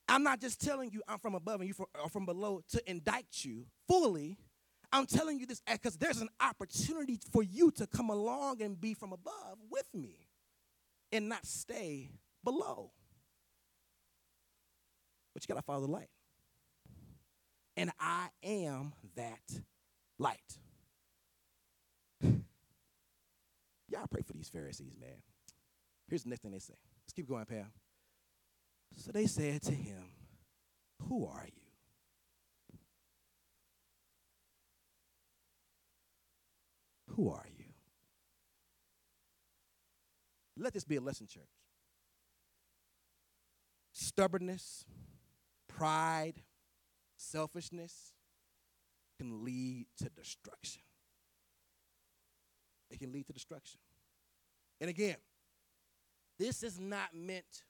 I'm 0.07 0.23
not 0.23 0.41
just 0.41 0.61
telling 0.61 0.91
you 0.91 1.01
I'm 1.07 1.19
from 1.19 1.35
above 1.35 1.61
and 1.61 1.69
you 1.69 1.75
are 2.01 2.09
from 2.09 2.25
below 2.25 2.61
to 2.71 2.89
indict 2.89 3.43
you 3.43 3.65
fully. 3.87 4.37
I'm 4.91 5.05
telling 5.05 5.39
you 5.39 5.45
this 5.45 5.61
because 5.69 5.97
there's 5.97 6.21
an 6.21 6.29
opportunity 6.39 7.19
for 7.31 7.41
you 7.41 7.71
to 7.71 7.87
come 7.87 8.09
along 8.09 8.61
and 8.61 8.79
be 8.79 8.93
from 8.93 9.11
above 9.11 9.57
with 9.71 9.87
me 9.93 10.27
and 11.11 11.29
not 11.29 11.45
stay 11.45 12.11
below. 12.43 12.91
But 15.33 15.43
you 15.43 15.47
got 15.47 15.59
to 15.59 15.65
follow 15.65 15.87
the 15.87 15.91
light. 15.91 16.09
And 17.75 17.91
I 17.99 18.27
am 18.43 18.93
that 19.15 19.41
light. 20.19 20.59
Y'all 22.23 22.37
pray 24.11 24.21
for 24.21 24.33
these 24.33 24.49
Pharisees, 24.49 24.93
man. 24.99 25.23
Here's 26.07 26.23
the 26.23 26.29
next 26.29 26.41
thing 26.41 26.51
they 26.51 26.59
say. 26.59 26.75
Let's 27.03 27.13
keep 27.13 27.27
going, 27.27 27.45
Pam. 27.45 27.71
So 28.97 29.11
they 29.11 29.25
said 29.25 29.61
to 29.63 29.71
him, 29.71 30.03
Who 31.07 31.25
are 31.25 31.45
you? 31.45 32.77
Who 37.15 37.29
are 37.29 37.45
you? 37.57 37.65
Let 40.57 40.73
this 40.73 40.83
be 40.83 40.95
a 40.95 41.01
lesson, 41.01 41.27
church. 41.27 41.43
Stubbornness, 43.91 44.85
pride, 45.67 46.41
selfishness 47.17 48.13
can 49.17 49.43
lead 49.43 49.87
to 49.97 50.09
destruction. 50.09 50.81
It 52.89 52.99
can 52.99 53.11
lead 53.11 53.27
to 53.27 53.33
destruction. 53.33 53.79
And 54.79 54.89
again, 54.89 55.17
this 56.39 56.63
is 56.63 56.79
not 56.79 57.09
meant 57.13 57.63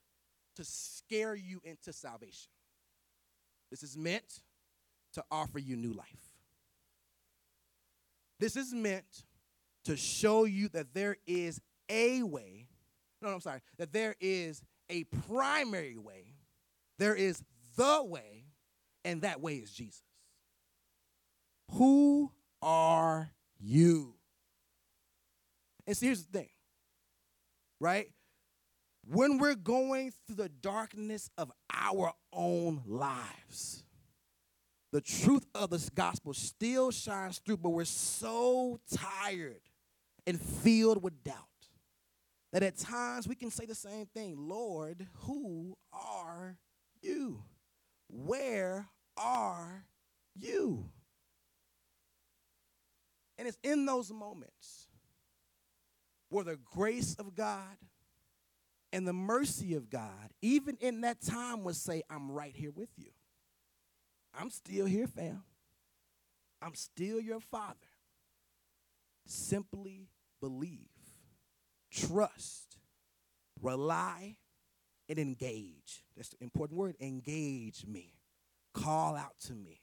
to 0.55 0.63
scare 0.63 1.35
you 1.35 1.61
into 1.63 1.93
salvation. 1.93 2.51
This 3.71 3.83
is 3.83 3.97
meant 3.97 4.41
to 5.13 5.23
offer 5.31 5.59
you 5.59 5.75
new 5.75 5.93
life. 5.93 6.07
This 8.39 8.55
is 8.55 8.73
meant 8.73 9.23
to 9.85 9.95
show 9.95 10.45
you 10.45 10.69
that 10.69 10.93
there 10.93 11.17
is 11.25 11.61
a 11.89 12.23
way, 12.23 12.67
no, 13.21 13.29
no, 13.29 13.35
I'm 13.35 13.41
sorry, 13.41 13.61
that 13.77 13.93
there 13.93 14.15
is 14.19 14.61
a 14.89 15.03
primary 15.27 15.97
way, 15.97 16.35
there 16.99 17.15
is 17.15 17.43
the 17.77 18.03
way, 18.03 18.45
and 19.05 19.21
that 19.21 19.41
way 19.41 19.55
is 19.55 19.71
Jesus. 19.71 20.03
Who 21.71 22.31
are 22.61 23.31
you? 23.59 24.15
And 25.87 25.97
see, 25.97 26.07
here's 26.07 26.23
the 26.23 26.37
thing, 26.37 26.49
right? 27.79 28.09
When 29.05 29.37
we're 29.37 29.55
going 29.55 30.11
through 30.25 30.37
the 30.37 30.49
darkness 30.49 31.29
of 31.37 31.51
our 31.73 32.13
own 32.31 32.81
lives, 32.85 33.83
the 34.91 35.01
truth 35.01 35.45
of 35.53 35.71
this 35.71 35.89
gospel 35.89 36.33
still 36.33 36.91
shines 36.91 37.39
through, 37.39 37.57
but 37.57 37.71
we're 37.71 37.83
so 37.85 38.79
tired 38.91 39.61
and 40.25 40.39
filled 40.39 41.03
with 41.03 41.23
doubt 41.23 41.35
that 42.53 42.63
at 42.63 42.77
times 42.77 43.27
we 43.27 43.35
can 43.35 43.51
say 43.51 43.65
the 43.65 43.75
same 43.75 44.05
thing 44.05 44.35
Lord, 44.37 45.07
who 45.21 45.75
are 45.91 46.57
you? 47.01 47.43
Where 48.07 48.87
are 49.17 49.85
you? 50.35 50.89
And 53.37 53.47
it's 53.47 53.57
in 53.63 53.85
those 53.85 54.11
moments 54.11 54.87
where 56.29 56.43
the 56.43 56.57
grace 56.57 57.15
of 57.15 57.35
God 57.35 57.77
and 58.93 59.07
the 59.07 59.13
mercy 59.13 59.73
of 59.73 59.89
God, 59.89 60.31
even 60.41 60.77
in 60.79 61.01
that 61.01 61.19
time, 61.19 61.63
would 61.63 61.75
say, 61.75 62.03
I'm 62.11 62.31
right 62.31 62.55
here 62.55 62.71
with 62.71 62.91
you. 62.95 63.09
I'm 64.39 64.51
still 64.51 64.85
here, 64.85 65.07
fam. 65.07 65.43
I'm 66.61 66.75
still 66.75 67.19
your 67.19 67.39
father. 67.39 67.75
Simply 69.25 70.09
believe, 70.39 70.89
trust, 71.91 72.77
rely, 73.61 74.37
and 75.09 75.17
engage. 75.17 76.03
That's 76.15 76.29
the 76.29 76.37
important 76.41 76.77
word 76.77 76.95
engage 76.99 77.85
me. 77.87 78.13
Call 78.75 79.15
out 79.15 79.39
to 79.47 79.53
me 79.53 79.81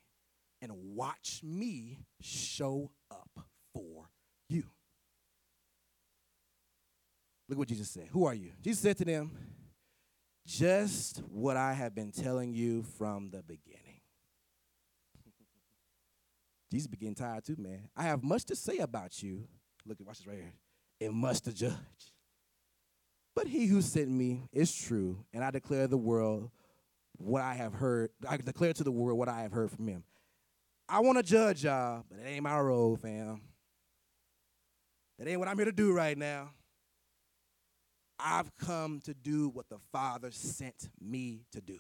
and 0.63 0.71
watch 0.95 1.41
me 1.43 1.99
show 2.21 2.93
up 3.11 3.47
for 3.75 4.11
you. 4.49 4.65
Look 7.51 7.59
what 7.59 7.69
Jesus 7.69 7.91
said. 7.91 8.07
Who 8.13 8.27
are 8.27 8.35
you? 8.35 8.53
Jesus 8.63 8.81
said 8.81 8.97
to 8.99 9.05
them, 9.05 9.33
Just 10.47 11.21
what 11.29 11.57
I 11.57 11.73
have 11.73 11.97
been 11.97 12.13
telling 12.13 12.55
you 12.55 12.85
from 12.97 13.31
the 13.31 13.43
beginning. 13.43 14.01
Jesus 16.71 16.87
began 16.87 17.17
tired 17.17 17.45
too, 17.45 17.57
man. 17.59 17.89
I 17.97 18.05
have 18.05 18.23
much 18.23 18.45
to 18.45 18.57
say 18.57 18.79
about 18.79 19.21
you. 19.21 19.49
Look, 19.85 20.01
at 20.01 20.07
watch 20.07 20.19
this 20.19 20.29
right 20.29 20.37
here. 20.37 20.53
And 21.01 21.13
much 21.13 21.41
to 21.41 21.53
judge. 21.53 21.75
But 23.35 23.49
he 23.49 23.67
who 23.67 23.83
sent 23.83 24.11
me 24.11 24.45
is 24.53 24.73
true, 24.73 25.25
and 25.33 25.43
I 25.43 25.51
declare 25.51 25.89
the 25.89 25.99
world 25.99 26.53
what 27.17 27.43
I 27.43 27.55
have 27.55 27.75
heard. 27.75 28.11
I 28.29 28.37
declare 28.37 28.75
to 28.75 28.85
the 28.85 28.93
world 28.93 29.19
what 29.19 29.29
I 29.29 29.43
have 29.43 29.51
heard 29.51 29.73
from 29.73 29.89
him. 29.89 30.05
I 30.89 31.01
want 31.01 31.19
to 31.19 31.25
judge 31.25 31.65
y'all, 31.65 32.05
but 32.09 32.21
it 32.21 32.29
ain't 32.29 32.45
my 32.45 32.61
role, 32.61 32.95
fam. 32.95 33.41
That 35.19 35.27
ain't 35.27 35.41
what 35.41 35.49
I'm 35.49 35.57
here 35.57 35.65
to 35.65 35.73
do 35.73 35.93
right 35.93 36.17
now. 36.17 36.51
I've 38.23 38.57
come 38.57 39.01
to 39.05 39.15
do 39.15 39.49
what 39.49 39.69
the 39.69 39.79
Father 39.93 40.31
sent 40.31 40.89
me 41.01 41.45
to 41.53 41.61
do. 41.61 41.79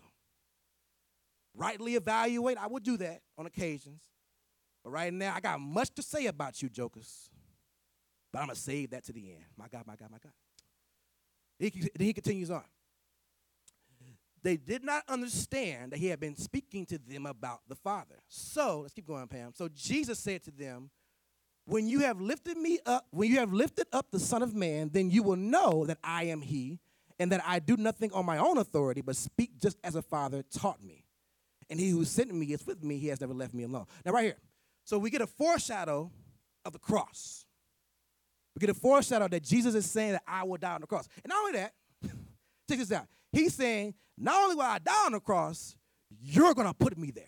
Rightly 1.54 1.96
evaluate, 1.96 2.58
I 2.58 2.66
will 2.68 2.80
do 2.80 2.96
that 2.98 3.20
on 3.36 3.46
occasions. 3.46 4.02
But 4.84 4.90
right 4.90 5.12
now, 5.12 5.34
I 5.34 5.40
got 5.40 5.60
much 5.60 5.94
to 5.96 6.02
say 6.02 6.26
about 6.26 6.62
you, 6.62 6.68
jokers. 6.68 7.28
But 8.32 8.40
I'm 8.40 8.46
going 8.46 8.54
to 8.54 8.60
save 8.60 8.90
that 8.90 9.04
to 9.04 9.12
the 9.12 9.32
end. 9.32 9.44
My 9.56 9.66
God, 9.68 9.84
my 9.86 9.96
God, 9.96 10.10
my 10.10 10.18
God. 10.22 10.32
He, 11.58 11.90
he 11.98 12.12
continues 12.12 12.50
on. 12.50 12.64
They 14.42 14.56
did 14.56 14.82
not 14.82 15.02
understand 15.06 15.92
that 15.92 15.98
he 15.98 16.06
had 16.06 16.18
been 16.18 16.36
speaking 16.36 16.86
to 16.86 16.98
them 16.98 17.26
about 17.26 17.60
the 17.68 17.74
Father. 17.74 18.22
So, 18.28 18.80
let's 18.80 18.94
keep 18.94 19.06
going, 19.06 19.28
Pam. 19.28 19.52
So 19.54 19.68
Jesus 19.68 20.18
said 20.18 20.42
to 20.44 20.50
them, 20.50 20.90
when 21.66 21.88
you 21.88 22.00
have 22.00 22.20
lifted 22.20 22.56
me 22.56 22.78
up, 22.86 23.06
when 23.10 23.30
you 23.30 23.38
have 23.38 23.52
lifted 23.52 23.86
up 23.92 24.10
the 24.10 24.20
Son 24.20 24.42
of 24.42 24.54
Man, 24.54 24.90
then 24.92 25.10
you 25.10 25.22
will 25.22 25.36
know 25.36 25.84
that 25.86 25.98
I 26.02 26.24
am 26.24 26.42
he, 26.42 26.80
and 27.18 27.30
that 27.32 27.42
I 27.46 27.58
do 27.58 27.76
nothing 27.76 28.12
on 28.12 28.24
my 28.24 28.38
own 28.38 28.56
authority, 28.58 29.02
but 29.02 29.14
speak 29.14 29.58
just 29.60 29.78
as 29.84 29.94
a 29.94 30.02
father 30.02 30.42
taught 30.42 30.82
me. 30.82 31.04
And 31.68 31.78
he 31.78 31.90
who 31.90 32.04
sent 32.04 32.34
me 32.34 32.46
is 32.46 32.66
with 32.66 32.82
me, 32.82 32.98
he 32.98 33.08
has 33.08 33.20
never 33.20 33.34
left 33.34 33.54
me 33.54 33.62
alone. 33.62 33.86
Now, 34.04 34.12
right 34.12 34.24
here. 34.24 34.38
So 34.84 34.98
we 34.98 35.10
get 35.10 35.20
a 35.20 35.26
foreshadow 35.26 36.10
of 36.64 36.72
the 36.72 36.78
cross. 36.78 37.44
We 38.54 38.60
get 38.60 38.70
a 38.70 38.74
foreshadow 38.74 39.28
that 39.28 39.44
Jesus 39.44 39.74
is 39.74 39.88
saying 39.88 40.12
that 40.12 40.22
I 40.26 40.44
will 40.44 40.56
die 40.56 40.74
on 40.74 40.80
the 40.80 40.86
cross. 40.86 41.08
And 41.22 41.28
not 41.28 41.38
only 41.38 41.52
that, 41.52 41.72
check 42.68 42.78
this 42.78 42.90
out. 42.90 43.06
He's 43.30 43.54
saying, 43.54 43.94
not 44.18 44.42
only 44.42 44.56
will 44.56 44.62
I 44.62 44.78
die 44.78 45.06
on 45.06 45.12
the 45.12 45.20
cross, 45.20 45.76
you're 46.20 46.54
going 46.54 46.66
to 46.66 46.74
put 46.74 46.98
me 46.98 47.10
there. 47.10 47.24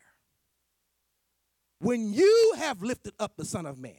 When 1.79 2.13
you 2.13 2.55
have 2.59 2.83
lifted 2.83 3.13
up 3.21 3.37
the 3.37 3.45
Son 3.45 3.67
of 3.67 3.79
Man, 3.79 3.93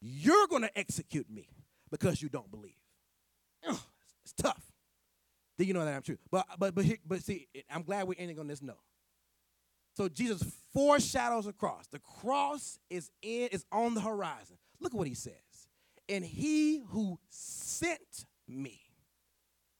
you're 0.00 0.46
going 0.46 0.62
to 0.62 0.78
execute 0.78 1.30
me 1.30 1.48
because 1.90 2.22
you 2.22 2.28
don't 2.28 2.50
believe. 2.50 2.74
Ugh, 3.68 3.78
it's 4.22 4.32
tough. 4.32 4.62
Do 5.58 5.64
you 5.64 5.74
know 5.74 5.84
that 5.84 5.94
I'm 5.94 6.02
true? 6.02 6.16
But 6.30 6.46
but 6.58 6.74
but 6.74 6.86
but 7.06 7.22
see, 7.22 7.46
I'm 7.70 7.82
glad 7.82 8.08
we're 8.08 8.14
ending 8.18 8.38
on 8.38 8.46
this 8.46 8.62
note. 8.62 8.80
So 9.94 10.08
Jesus 10.08 10.42
foreshadows 10.72 11.44
the 11.44 11.52
cross. 11.52 11.86
The 11.90 11.98
cross 11.98 12.78
is 12.88 13.10
in 13.20 13.48
is 13.48 13.66
on 13.70 13.94
the 13.94 14.00
horizon. 14.00 14.56
Look 14.80 14.94
at 14.94 14.98
what 14.98 15.06
he 15.06 15.14
says. 15.14 15.34
And 16.08 16.24
he 16.24 16.78
who 16.88 17.18
sent 17.28 18.24
me, 18.48 18.80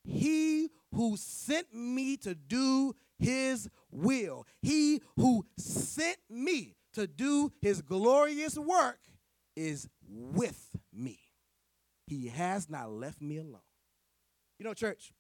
he 0.05 0.69
who 0.95 1.17
sent 1.17 1.75
me 1.75 2.19
to 2.19 2.35
do 2.35 2.95
his 3.19 3.69
will, 3.91 4.47
he 4.61 5.01
who 5.17 5.47
sent 5.57 6.19
me 6.29 6.77
to 6.93 7.07
do 7.07 7.53
his 7.61 7.81
glorious 7.81 8.59
work 8.59 8.99
is 9.57 9.89
with 10.09 10.77
me. 10.93 11.19
He 12.07 12.29
has 12.29 12.69
not 12.69 12.91
left 12.91 13.21
me 13.21 13.39
alone. 13.39 13.61
You 14.59 14.65
know, 14.65 14.75
church, 14.75 15.13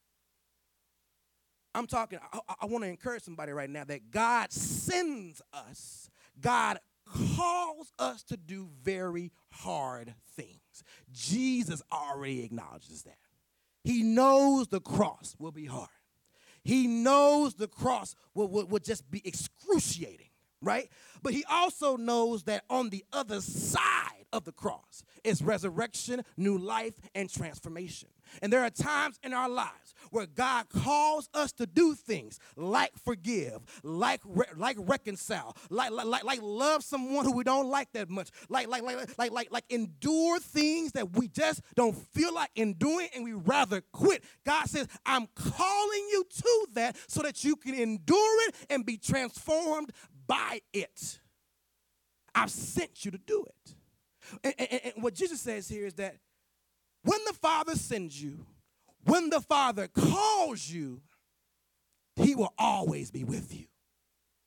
I'm 1.75 1.87
talking, 1.87 2.19
I, 2.33 2.41
I 2.63 2.67
want 2.67 2.85
to 2.85 2.91
encourage 2.91 3.23
somebody 3.23 3.53
right 3.53 3.71
now 3.71 3.85
that 3.85 4.11
God 4.11 4.53
sends 4.53 5.41
us, 5.53 6.11
God 6.41 6.79
calls 7.37 7.93
us 7.99 8.23
to 8.25 8.37
do 8.37 8.69
very 8.83 9.33
hard 9.51 10.15
things. 10.37 10.83
Jesus 11.13 11.83
already 11.93 12.45
acknowledges 12.45 13.03
that. 13.03 13.17
He 13.83 14.03
knows 14.03 14.69
the 14.69 14.81
cross 14.81 15.35
will 15.39 15.53
be 15.53 15.67
hard. 15.67 15.89
He 16.63 16.87
knows 16.87 17.55
the 17.55 17.69
cross 17.69 18.15
will, 18.35 18.49
will, 18.49 18.67
will 18.67 18.81
just 18.81 19.11
be 19.11 19.23
excruciating, 19.25 20.29
right? 20.61 20.89
But 21.23 21.33
he 21.33 21.45
also 21.51 21.97
knows 21.97 22.45
that 22.45 22.65
on 22.69 22.91
the 22.91 23.05
other 23.13 23.41
side, 23.41 24.20
of 24.33 24.45
the 24.45 24.53
cross 24.53 25.03
is 25.25 25.43
resurrection, 25.43 26.23
new 26.37 26.59
life, 26.59 26.95
and 27.15 27.29
transformation. 27.29 28.09
And 28.43 28.53
there 28.53 28.63
are 28.63 28.71
times 28.71 29.19
in 29.23 29.33
our 29.33 29.49
lives 29.49 29.95
where 30.11 30.27
God 30.27 30.69
calls 30.69 31.29
us 31.35 31.53
to 31.53 31.67
do 31.67 31.95
things 31.95 32.39
like 32.57 32.93
forgive, 32.97 33.61
like 33.83 34.21
re- 34.25 34.47
like 34.57 34.77
reconcile, 34.79 35.57
like, 35.69 35.91
like 35.91 36.25
like 36.25 36.41
love 36.43 36.83
someone 36.83 37.25
who 37.25 37.33
we 37.33 37.45
don't 37.45 37.69
like 37.69 37.93
that 37.93 38.09
much, 38.09 38.31
like 38.49 38.69
like 38.69 38.83
like 38.83 39.19
like 39.19 39.33
like 39.33 39.49
like 39.51 39.65
endure 39.71 40.39
things 40.39 40.93
that 40.93 41.17
we 41.17 41.29
just 41.29 41.63
don't 41.75 41.97
feel 41.97 42.35
like 42.35 42.51
enduring 42.57 43.09
and 43.15 43.25
we 43.25 43.33
rather 43.33 43.83
quit. 43.93 44.25
God 44.45 44.69
says, 44.69 44.87
"I'm 45.05 45.27
calling 45.35 46.09
you 46.11 46.25
to 46.29 46.67
that 46.75 46.97
so 47.09 47.23
that 47.23 47.45
you 47.45 47.57
can 47.57 47.75
endure 47.75 48.49
it 48.49 48.55
and 48.69 48.85
be 48.87 48.97
transformed 48.97 49.93
by 50.27 50.61
it. 50.73 51.21
I've 52.35 52.51
sent 52.51 53.05
you 53.05 53.11
to 53.11 53.19
do 53.19 53.45
it." 53.45 53.75
And, 54.45 54.55
and, 54.59 54.81
and 54.85 55.03
what 55.03 55.15
Jesus 55.15 55.41
says 55.41 55.69
here 55.69 55.87
is 55.87 55.95
that 55.95 56.17
when 57.03 57.19
the 57.27 57.33
Father 57.33 57.75
sends 57.75 58.21
you, 58.21 58.47
when 59.05 59.31
the 59.31 59.41
Father 59.41 59.89
calls 59.89 60.69
you, 60.69 61.01
He 62.17 62.35
will 62.35 62.53
always 62.59 63.11
be 63.11 63.25
with 63.25 63.55
you. 63.55 63.67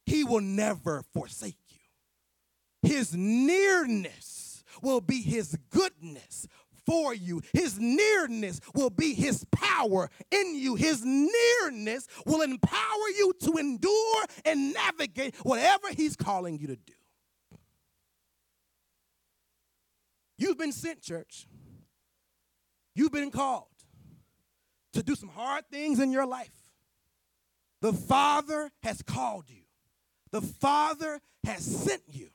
He 0.06 0.24
will 0.24 0.42
never 0.42 1.04
forsake 1.14 1.58
you. 1.70 2.90
His 2.90 3.16
nearness 3.16 4.64
will 4.82 5.02
be 5.02 5.22
His 5.22 5.58
goodness 5.70 6.48
for 6.86 7.14
you. 7.14 7.42
His 7.54 7.80
nearness 7.80 8.60
will 8.76 8.90
be 8.90 9.14
His 9.14 9.46
power 9.52 10.10
in 10.32 10.56
you. 10.56 10.76
His 10.76 11.04
nearness 11.04 12.08
will 12.26 12.42
empower 12.42 13.10
you 13.18 13.34
to 13.42 13.54
endure 13.58 14.26
and 14.46 14.74
navigate 14.74 15.36
whatever 15.38 15.88
He's 15.96 16.16
calling 16.16 16.60
you 16.60 16.68
to 16.68 16.76
do. 16.76 16.94
You've 20.38 20.58
been 20.58 20.72
sent, 20.72 21.02
church. 21.02 21.48
You've 22.96 23.12
been 23.12 23.32
called 23.32 23.68
to 24.94 25.02
do 25.04 25.16
some 25.16 25.30
hard 25.30 25.66
things 25.72 26.00
in 26.00 26.12
your 26.12 26.26
life. 26.26 26.54
The 27.82 27.94
Father 27.94 28.72
has 28.82 29.02
called 29.02 29.46
you, 29.50 29.64
the 30.32 30.42
Father 30.42 31.20
has 31.44 31.64
sent 31.64 32.04
you. 32.12 32.30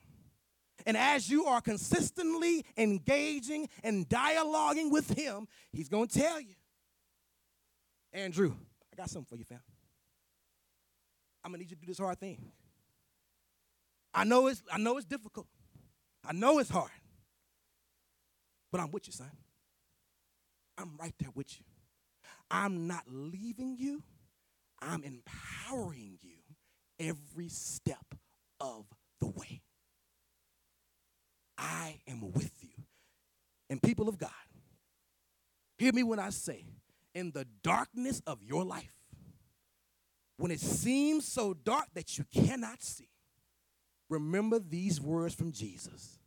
And 0.87 0.97
as 0.97 1.29
you 1.29 1.45
are 1.45 1.61
consistently 1.61 2.65
engaging 2.77 3.69
and 3.83 4.09
dialoguing 4.09 4.91
with 4.91 5.19
Him, 5.19 5.49
He's 5.73 5.89
going 5.89 6.09
to 6.09 6.19
tell 6.19 6.41
you, 6.41 6.55
Andrew, 8.13 8.55
I 8.93 8.97
got 8.97 9.11
something 9.11 9.27
for 9.27 9.37
you, 9.37 9.45
fam. 9.45 9.61
I'm 11.45 11.53
gonna 11.53 11.59
need 11.63 11.71
you 11.71 11.77
to 11.77 11.81
do 11.81 11.87
this 11.87 11.99
hard 11.99 12.19
thing. 12.19 12.53
I 14.13 14.25
know 14.25 14.49
it's 14.49 14.63
I 14.73 14.79
know 14.79 14.97
it's 14.97 15.07
difficult. 15.07 15.47
I 16.25 16.33
know 16.33 16.59
it's 16.59 16.71
hard. 16.71 16.91
But 18.71 18.81
I'm 18.81 18.91
with 18.91 19.07
you, 19.07 19.13
son. 19.13 19.31
I'm 20.77 20.97
right 20.99 21.15
there 21.19 21.31
with 21.35 21.59
you. 21.59 21.65
I'm 22.51 22.87
not 22.87 23.05
leaving 23.11 23.77
you. 23.79 24.03
I'm 24.81 25.03
empowering 25.03 26.19
you 26.23 26.37
every 27.01 27.49
step 27.49 28.15
of 28.61 28.87
the 29.21 29.27
way. 29.27 29.63
I 31.57 32.01
am 32.07 32.33
with 32.33 32.53
you. 32.61 32.85
And 33.71 33.83
people 33.83 34.09
of 34.09 34.19
God, 34.19 34.31
hear 35.77 35.93
me 35.93 36.03
when 36.03 36.19
I 36.19 36.31
say, 36.31 36.65
in 37.15 37.33
the 37.33 37.47
darkness 37.63 38.23
of 38.27 38.43
your 38.43 38.65
life, 38.65 38.95
when 40.37 40.53
it 40.53 40.61
seems 40.61 41.27
so 41.27 41.53
dark 41.53 41.87
that 41.95 42.17
you 42.17 42.25
cannot 42.33 42.83
see, 42.83 43.09
remember 44.09 44.61
these 44.61 45.01
words 45.01 45.35
from 45.35 45.51
Jesus. 45.53 46.19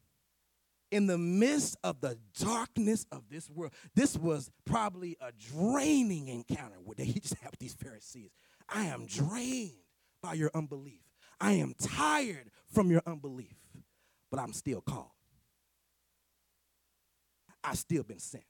In 0.91 1.07
the 1.07 1.17
midst 1.17 1.77
of 1.83 2.01
the 2.01 2.17
darkness 2.37 3.05
of 3.11 3.23
this 3.29 3.49
world, 3.49 3.73
this 3.95 4.17
was 4.17 4.51
probably 4.65 5.17
a 5.21 5.31
draining 5.31 6.27
encounter 6.27 6.75
where 6.83 6.95
they 6.95 7.05
just 7.21 7.35
have 7.35 7.53
these 7.59 7.73
Pharisees. 7.73 8.31
I 8.67 8.85
am 8.85 9.05
drained 9.05 9.71
by 10.21 10.33
your 10.33 10.51
unbelief. 10.53 11.01
I 11.39 11.53
am 11.53 11.73
tired 11.81 12.51
from 12.71 12.91
your 12.91 13.01
unbelief, 13.05 13.55
but 14.29 14.39
I'm 14.39 14.53
still 14.53 14.81
called. 14.81 15.11
I've 17.63 17.77
still 17.77 18.03
been 18.03 18.19
sent. 18.19 18.43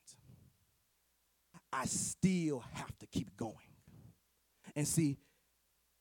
I 1.71 1.85
still 1.85 2.63
have 2.73 2.97
to 2.99 3.07
keep 3.07 3.35
going. 3.37 3.55
And 4.75 4.87
see, 4.87 5.17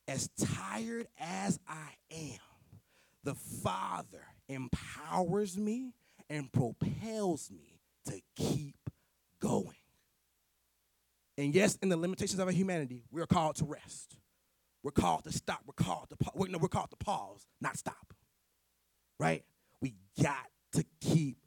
as 0.09 0.28
tired 0.38 1.07
as 1.18 1.61
I 1.68 1.95
am, 2.11 2.38
the 3.22 3.34
Father 3.34 4.24
empowers 4.49 5.57
me 5.57 5.93
and 6.31 6.51
propels 6.53 7.51
me 7.51 7.81
to 8.07 8.20
keep 8.37 8.76
going. 9.41 9.74
And 11.37 11.55
yes, 11.55 11.76
in 11.83 11.89
the 11.89 11.97
limitations 11.97 12.39
of 12.39 12.47
our 12.47 12.53
humanity, 12.53 13.05
we're 13.11 13.26
called 13.26 13.57
to 13.57 13.64
rest. 13.64 14.16
We're 14.83 14.93
called 14.93 15.24
to 15.24 15.33
stop. 15.33 15.61
We're 15.66 15.85
called 15.85 16.09
to 16.11 16.16
pa- 16.16 16.31
no, 16.37 16.59
we're 16.59 16.68
called 16.68 16.91
to 16.91 16.97
pause, 16.97 17.47
not 17.61 17.76
stop. 17.76 18.14
Right? 19.18 19.45
We 19.83 19.95
got 20.22 20.47
to 20.72 20.85
keep 21.01 21.39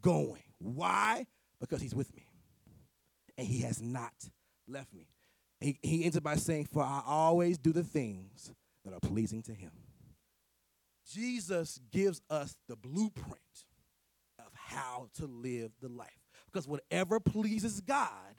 going. 0.00 0.42
Why? 0.58 1.26
Because 1.60 1.80
he's 1.80 1.94
with 1.94 2.14
me. 2.14 2.26
And 3.38 3.46
he 3.46 3.60
has 3.60 3.80
not 3.80 4.12
left 4.66 4.92
me. 4.92 5.08
He, 5.60 5.78
he 5.82 6.04
ends 6.04 6.16
it 6.16 6.22
by 6.22 6.36
saying, 6.36 6.66
For 6.66 6.82
I 6.82 7.02
always 7.06 7.56
do 7.56 7.72
the 7.72 7.82
things 7.82 8.50
that 8.84 8.92
are 8.92 9.00
pleasing 9.00 9.42
to 9.42 9.52
him. 9.52 9.70
Jesus 11.10 11.80
gives 11.90 12.20
us 12.30 12.56
the 12.68 12.76
blueprint 12.76 13.40
how 14.66 15.08
to 15.14 15.26
live 15.26 15.72
the 15.80 15.88
life. 15.88 16.08
Because 16.46 16.66
whatever 16.66 17.20
pleases 17.20 17.80
God 17.80 18.34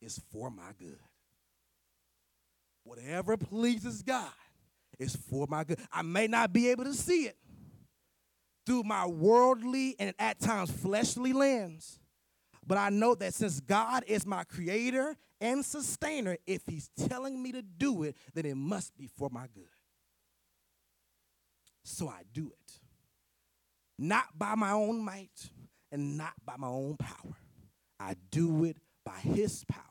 is 0.00 0.20
for 0.32 0.50
my 0.50 0.72
good. 0.78 0.98
Whatever 2.84 3.36
pleases 3.36 4.02
God 4.02 4.32
is 4.98 5.16
for 5.16 5.46
my 5.48 5.64
good. 5.64 5.78
I 5.92 6.02
may 6.02 6.26
not 6.26 6.52
be 6.52 6.70
able 6.70 6.84
to 6.84 6.94
see 6.94 7.24
it 7.24 7.36
through 8.66 8.82
my 8.84 9.06
worldly 9.06 9.96
and 9.98 10.14
at 10.18 10.38
times 10.38 10.70
fleshly 10.70 11.32
lens, 11.32 11.98
but 12.66 12.78
I 12.78 12.90
know 12.90 13.14
that 13.14 13.34
since 13.34 13.60
God 13.60 14.04
is 14.06 14.26
my 14.26 14.44
creator 14.44 15.16
and 15.40 15.64
sustainer, 15.64 16.36
if 16.46 16.62
He's 16.66 16.90
telling 17.08 17.42
me 17.42 17.52
to 17.52 17.62
do 17.62 18.02
it, 18.02 18.16
then 18.34 18.46
it 18.46 18.56
must 18.56 18.96
be 18.96 19.06
for 19.06 19.28
my 19.30 19.46
good. 19.54 19.64
So 21.82 22.08
I 22.08 22.22
do 22.32 22.52
it. 22.52 22.72
Not 23.98 24.38
by 24.38 24.54
my 24.54 24.72
own 24.72 25.02
might 25.02 25.50
and 25.92 26.16
not 26.16 26.34
by 26.44 26.54
my 26.56 26.68
own 26.68 26.96
power. 26.96 27.36
I 27.98 28.14
do 28.30 28.64
it 28.64 28.76
by 29.04 29.18
His 29.18 29.64
power 29.64 29.84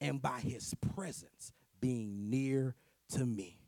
and 0.00 0.20
by 0.20 0.40
His 0.40 0.74
presence 0.94 1.52
being 1.80 2.30
near 2.30 2.74
to 3.10 3.24
me. 3.24 3.60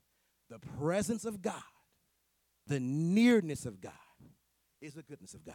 The 0.51 0.59
presence 0.59 1.24
of 1.24 1.43
God, 1.43 1.62
the 2.66 2.81
nearness 2.81 3.66
of 3.66 3.81
God, 3.81 3.93
is 4.81 4.95
the 4.95 5.03
goodness 5.03 5.35
of 5.35 5.45
God. 5.45 5.55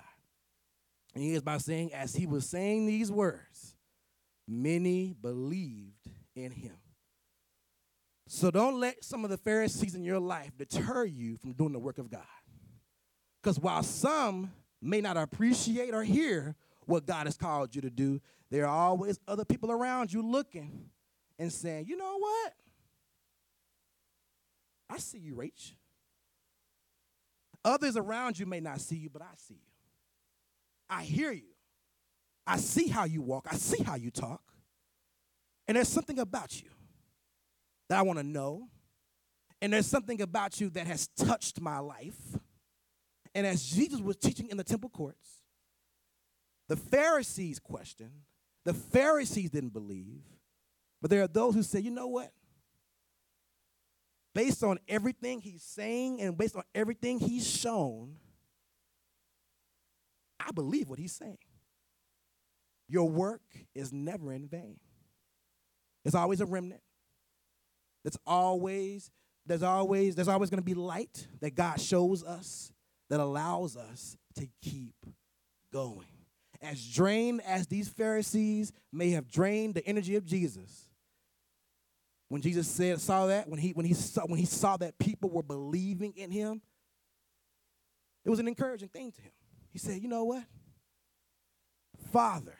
And 1.13 1.23
he 1.23 1.33
is 1.33 1.41
by 1.41 1.57
saying, 1.57 1.93
as 1.93 2.15
he 2.15 2.25
was 2.25 2.49
saying 2.49 2.85
these 2.85 3.11
words, 3.11 3.75
many 4.47 5.13
believed 5.19 6.07
in 6.35 6.51
him. 6.51 6.75
So 8.27 8.49
don't 8.49 8.79
let 8.79 9.03
some 9.03 9.23
of 9.23 9.29
the 9.29 9.37
Pharisees 9.37 9.95
in 9.95 10.03
your 10.03 10.19
life 10.19 10.57
deter 10.57 11.05
you 11.05 11.37
from 11.37 11.53
doing 11.53 11.71
the 11.71 11.79
work 11.79 11.97
of 11.97 12.09
God. 12.09 12.21
Because 13.41 13.59
while 13.59 13.83
some 13.83 14.51
may 14.83 15.01
not 15.01 15.17
appreciate 15.17 15.93
or 15.93 16.03
hear 16.03 16.55
what 16.85 17.05
God 17.05 17.27
has 17.27 17.37
called 17.37 17.75
you 17.75 17.81
to 17.81 17.89
do, 17.89 18.21
there 18.51 18.67
are 18.67 18.77
always 18.87 19.19
other 19.27 19.45
people 19.45 19.71
around 19.71 20.11
you 20.11 20.21
looking 20.21 20.89
and 21.39 21.51
saying, 21.51 21.85
you 21.87 21.97
know 21.97 22.17
what? 22.17 22.53
I 24.89 24.97
see 24.97 25.17
you, 25.17 25.35
Rach. 25.35 25.71
Others 27.65 27.97
around 27.97 28.37
you 28.37 28.45
may 28.45 28.59
not 28.59 28.81
see 28.81 28.97
you, 28.97 29.09
but 29.09 29.21
I 29.21 29.33
see 29.37 29.55
you. 29.55 29.59
I 30.89 31.03
hear 31.03 31.31
you. 31.31 31.53
I 32.45 32.57
see 32.57 32.89
how 32.89 33.05
you 33.05 33.21
walk. 33.21 33.47
I 33.49 33.55
see 33.55 33.81
how 33.81 33.95
you 33.95 34.11
talk. 34.11 34.41
And 35.67 35.77
there's 35.77 35.87
something 35.87 36.19
about 36.19 36.61
you 36.61 36.69
that 37.89 37.97
I 37.97 38.01
want 38.01 38.19
to 38.19 38.23
know. 38.23 38.67
And 39.61 39.71
there's 39.71 39.87
something 39.87 40.21
about 40.21 40.59
you 40.59 40.69
that 40.71 40.87
has 40.87 41.07
touched 41.15 41.61
my 41.61 41.79
life. 41.79 42.37
And 43.35 43.47
as 43.47 43.63
Jesus 43.63 43.99
was 43.99 44.17
teaching 44.17 44.49
in 44.49 44.57
the 44.57 44.63
temple 44.63 44.89
courts, 44.89 45.43
the 46.69 46.75
Pharisees 46.75 47.59
questioned, 47.59 48.21
the 48.65 48.73
Pharisees 48.73 49.49
didn't 49.49 49.73
believe, 49.73 50.21
but 51.01 51.09
there 51.09 51.23
are 51.23 51.27
those 51.27 51.55
who 51.55 51.63
say, 51.63 51.79
you 51.79 51.91
know 51.91 52.07
what? 52.07 52.31
Based 54.33 54.63
on 54.63 54.79
everything 54.87 55.41
he's 55.41 55.63
saying 55.63 56.21
and 56.21 56.37
based 56.37 56.55
on 56.55 56.63
everything 56.73 57.19
he's 57.19 57.47
shown, 57.47 58.15
I 60.39 60.51
believe 60.51 60.89
what 60.89 60.99
he's 60.99 61.13
saying. 61.13 61.37
Your 62.87 63.09
work 63.09 63.41
is 63.73 63.93
never 63.93 64.33
in 64.33 64.47
vain. 64.47 64.79
There's 66.03 66.15
always 66.15 66.41
a 66.41 66.45
remnant. 66.45 66.81
There's 68.03 68.17
always, 68.25 69.09
there's 69.45 69.63
always, 69.63 70.15
there's 70.15 70.27
always 70.27 70.49
going 70.49 70.61
to 70.61 70.65
be 70.65 70.73
light 70.73 71.27
that 71.39 71.55
God 71.55 71.79
shows 71.79 72.23
us 72.23 72.72
that 73.13 73.19
allows 73.19 73.77
us 73.77 74.17
to 74.33 74.47
keep 74.63 74.95
going. 75.71 76.07
As 76.63 76.83
drained 76.83 77.43
as 77.45 77.67
these 77.67 77.87
Pharisees 77.87 78.73
may 78.91 79.11
have 79.11 79.29
drained 79.29 79.75
the 79.75 79.85
energy 79.85 80.15
of 80.15 80.25
Jesus, 80.25 80.89
when 82.27 82.41
Jesus 82.41 82.67
said, 82.67 82.99
saw 82.99 83.27
that, 83.27 83.47
when 83.47 83.59
he 83.59 83.69
when 83.73 83.85
he 83.85 83.93
saw 83.93 84.23
when 84.25 84.39
he 84.39 84.47
saw 84.47 84.77
that 84.77 84.97
people 84.97 85.29
were 85.29 85.43
believing 85.43 86.13
in 86.17 86.31
him, 86.31 86.63
it 88.25 88.31
was 88.31 88.39
an 88.39 88.47
encouraging 88.47 88.89
thing 88.89 89.11
to 89.11 89.21
him. 89.21 89.31
He 89.69 89.77
said, 89.77 90.01
You 90.01 90.07
know 90.07 90.23
what? 90.23 90.45
Father, 92.11 92.57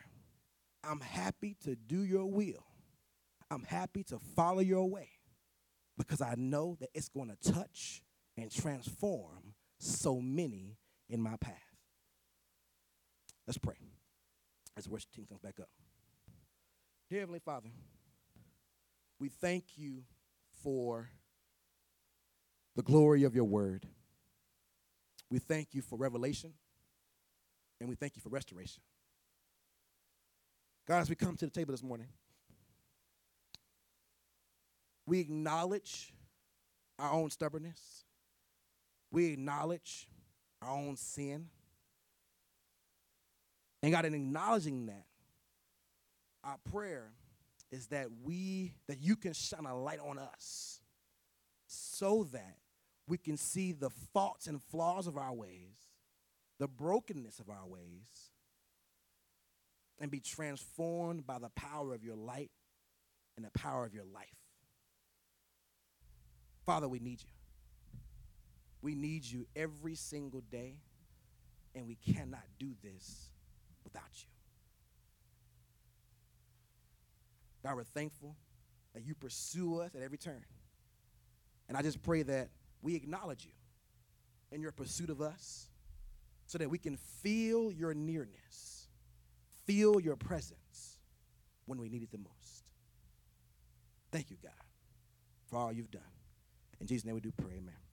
I'm 0.84 1.00
happy 1.00 1.56
to 1.64 1.74
do 1.74 2.04
your 2.04 2.26
will. 2.26 2.64
I'm 3.50 3.64
happy 3.64 4.04
to 4.04 4.20
follow 4.36 4.60
your 4.60 4.88
way 4.88 5.08
because 5.98 6.22
I 6.22 6.36
know 6.36 6.76
that 6.78 6.90
it's 6.94 7.08
going 7.08 7.36
to 7.36 7.52
touch 7.52 8.04
and 8.36 8.52
transform 8.52 9.53
so 9.78 10.20
many 10.20 10.76
in 11.08 11.20
my 11.20 11.36
path. 11.36 11.54
Let's 13.46 13.58
pray 13.58 13.76
as 14.76 14.84
the 14.84 14.90
worship 14.90 15.12
team 15.12 15.26
comes 15.26 15.40
back 15.40 15.60
up. 15.60 15.68
Dear 17.10 17.20
Heavenly 17.20 17.40
Father, 17.40 17.68
we 19.20 19.28
thank 19.28 19.76
you 19.76 20.04
for 20.62 21.10
the 22.74 22.82
glory 22.82 23.24
of 23.24 23.34
your 23.34 23.44
word. 23.44 23.86
We 25.30 25.38
thank 25.38 25.74
you 25.74 25.82
for 25.82 25.96
revelation 25.96 26.54
and 27.80 27.88
we 27.88 27.94
thank 27.94 28.16
you 28.16 28.22
for 28.22 28.30
restoration. 28.30 28.82
God, 30.86 31.00
as 31.00 31.08
we 31.08 31.16
come 31.16 31.36
to 31.36 31.46
the 31.46 31.50
table 31.50 31.72
this 31.72 31.82
morning, 31.82 32.08
we 35.06 35.20
acknowledge 35.20 36.12
our 36.98 37.12
own 37.12 37.30
stubbornness, 37.30 38.04
we 39.14 39.32
acknowledge 39.32 40.08
our 40.60 40.76
own 40.76 40.96
sin. 40.96 41.46
And 43.80 43.92
God, 43.92 44.04
in 44.04 44.12
acknowledging 44.12 44.86
that, 44.86 45.04
our 46.42 46.58
prayer 46.70 47.12
is 47.70 47.86
that 47.86 48.08
we 48.24 48.74
that 48.88 49.00
you 49.00 49.14
can 49.14 49.32
shine 49.32 49.66
a 49.66 49.78
light 49.78 50.00
on 50.00 50.18
us 50.18 50.80
so 51.68 52.24
that 52.32 52.56
we 53.06 53.16
can 53.16 53.36
see 53.36 53.72
the 53.72 53.88
faults 54.12 54.48
and 54.48 54.60
flaws 54.60 55.06
of 55.06 55.16
our 55.16 55.32
ways 55.32 55.86
the 56.58 56.68
brokenness 56.68 57.38
of 57.38 57.48
our 57.48 57.66
ways 57.66 58.30
and 60.00 60.10
be 60.10 60.20
transformed 60.20 61.26
by 61.26 61.38
the 61.38 61.50
power 61.50 61.94
of 61.94 62.04
your 62.04 62.16
light 62.16 62.50
and 63.36 63.46
the 63.46 63.50
power 63.50 63.84
of 63.84 63.94
your 63.94 64.04
life. 64.04 64.36
Father, 66.64 66.88
we 66.88 66.98
need 66.98 67.22
you. 67.22 67.33
We 68.84 68.94
need 68.94 69.24
you 69.24 69.46
every 69.56 69.94
single 69.94 70.42
day, 70.42 70.74
and 71.74 71.86
we 71.86 71.94
cannot 71.94 72.44
do 72.58 72.68
this 72.82 73.30
without 73.82 74.02
you. 74.12 74.28
God, 77.62 77.76
we're 77.76 77.84
thankful 77.84 78.36
that 78.92 79.02
you 79.02 79.14
pursue 79.14 79.80
us 79.80 79.94
at 79.94 80.02
every 80.02 80.18
turn. 80.18 80.44
And 81.66 81.78
I 81.78 81.82
just 81.82 82.02
pray 82.02 82.24
that 82.24 82.50
we 82.82 82.94
acknowledge 82.94 83.46
you 83.46 83.52
in 84.52 84.60
your 84.60 84.70
pursuit 84.70 85.08
of 85.08 85.22
us 85.22 85.70
so 86.46 86.58
that 86.58 86.68
we 86.68 86.76
can 86.76 86.98
feel 86.98 87.72
your 87.72 87.94
nearness, 87.94 88.88
feel 89.64 89.98
your 89.98 90.16
presence 90.16 90.98
when 91.64 91.80
we 91.80 91.88
need 91.88 92.02
it 92.02 92.10
the 92.10 92.18
most. 92.18 92.64
Thank 94.12 94.30
you, 94.30 94.36
God, 94.42 94.52
for 95.46 95.58
all 95.58 95.72
you've 95.72 95.90
done. 95.90 96.02
In 96.82 96.86
Jesus' 96.86 97.06
name 97.06 97.14
we 97.14 97.22
do 97.22 97.32
pray, 97.32 97.54
amen. 97.56 97.83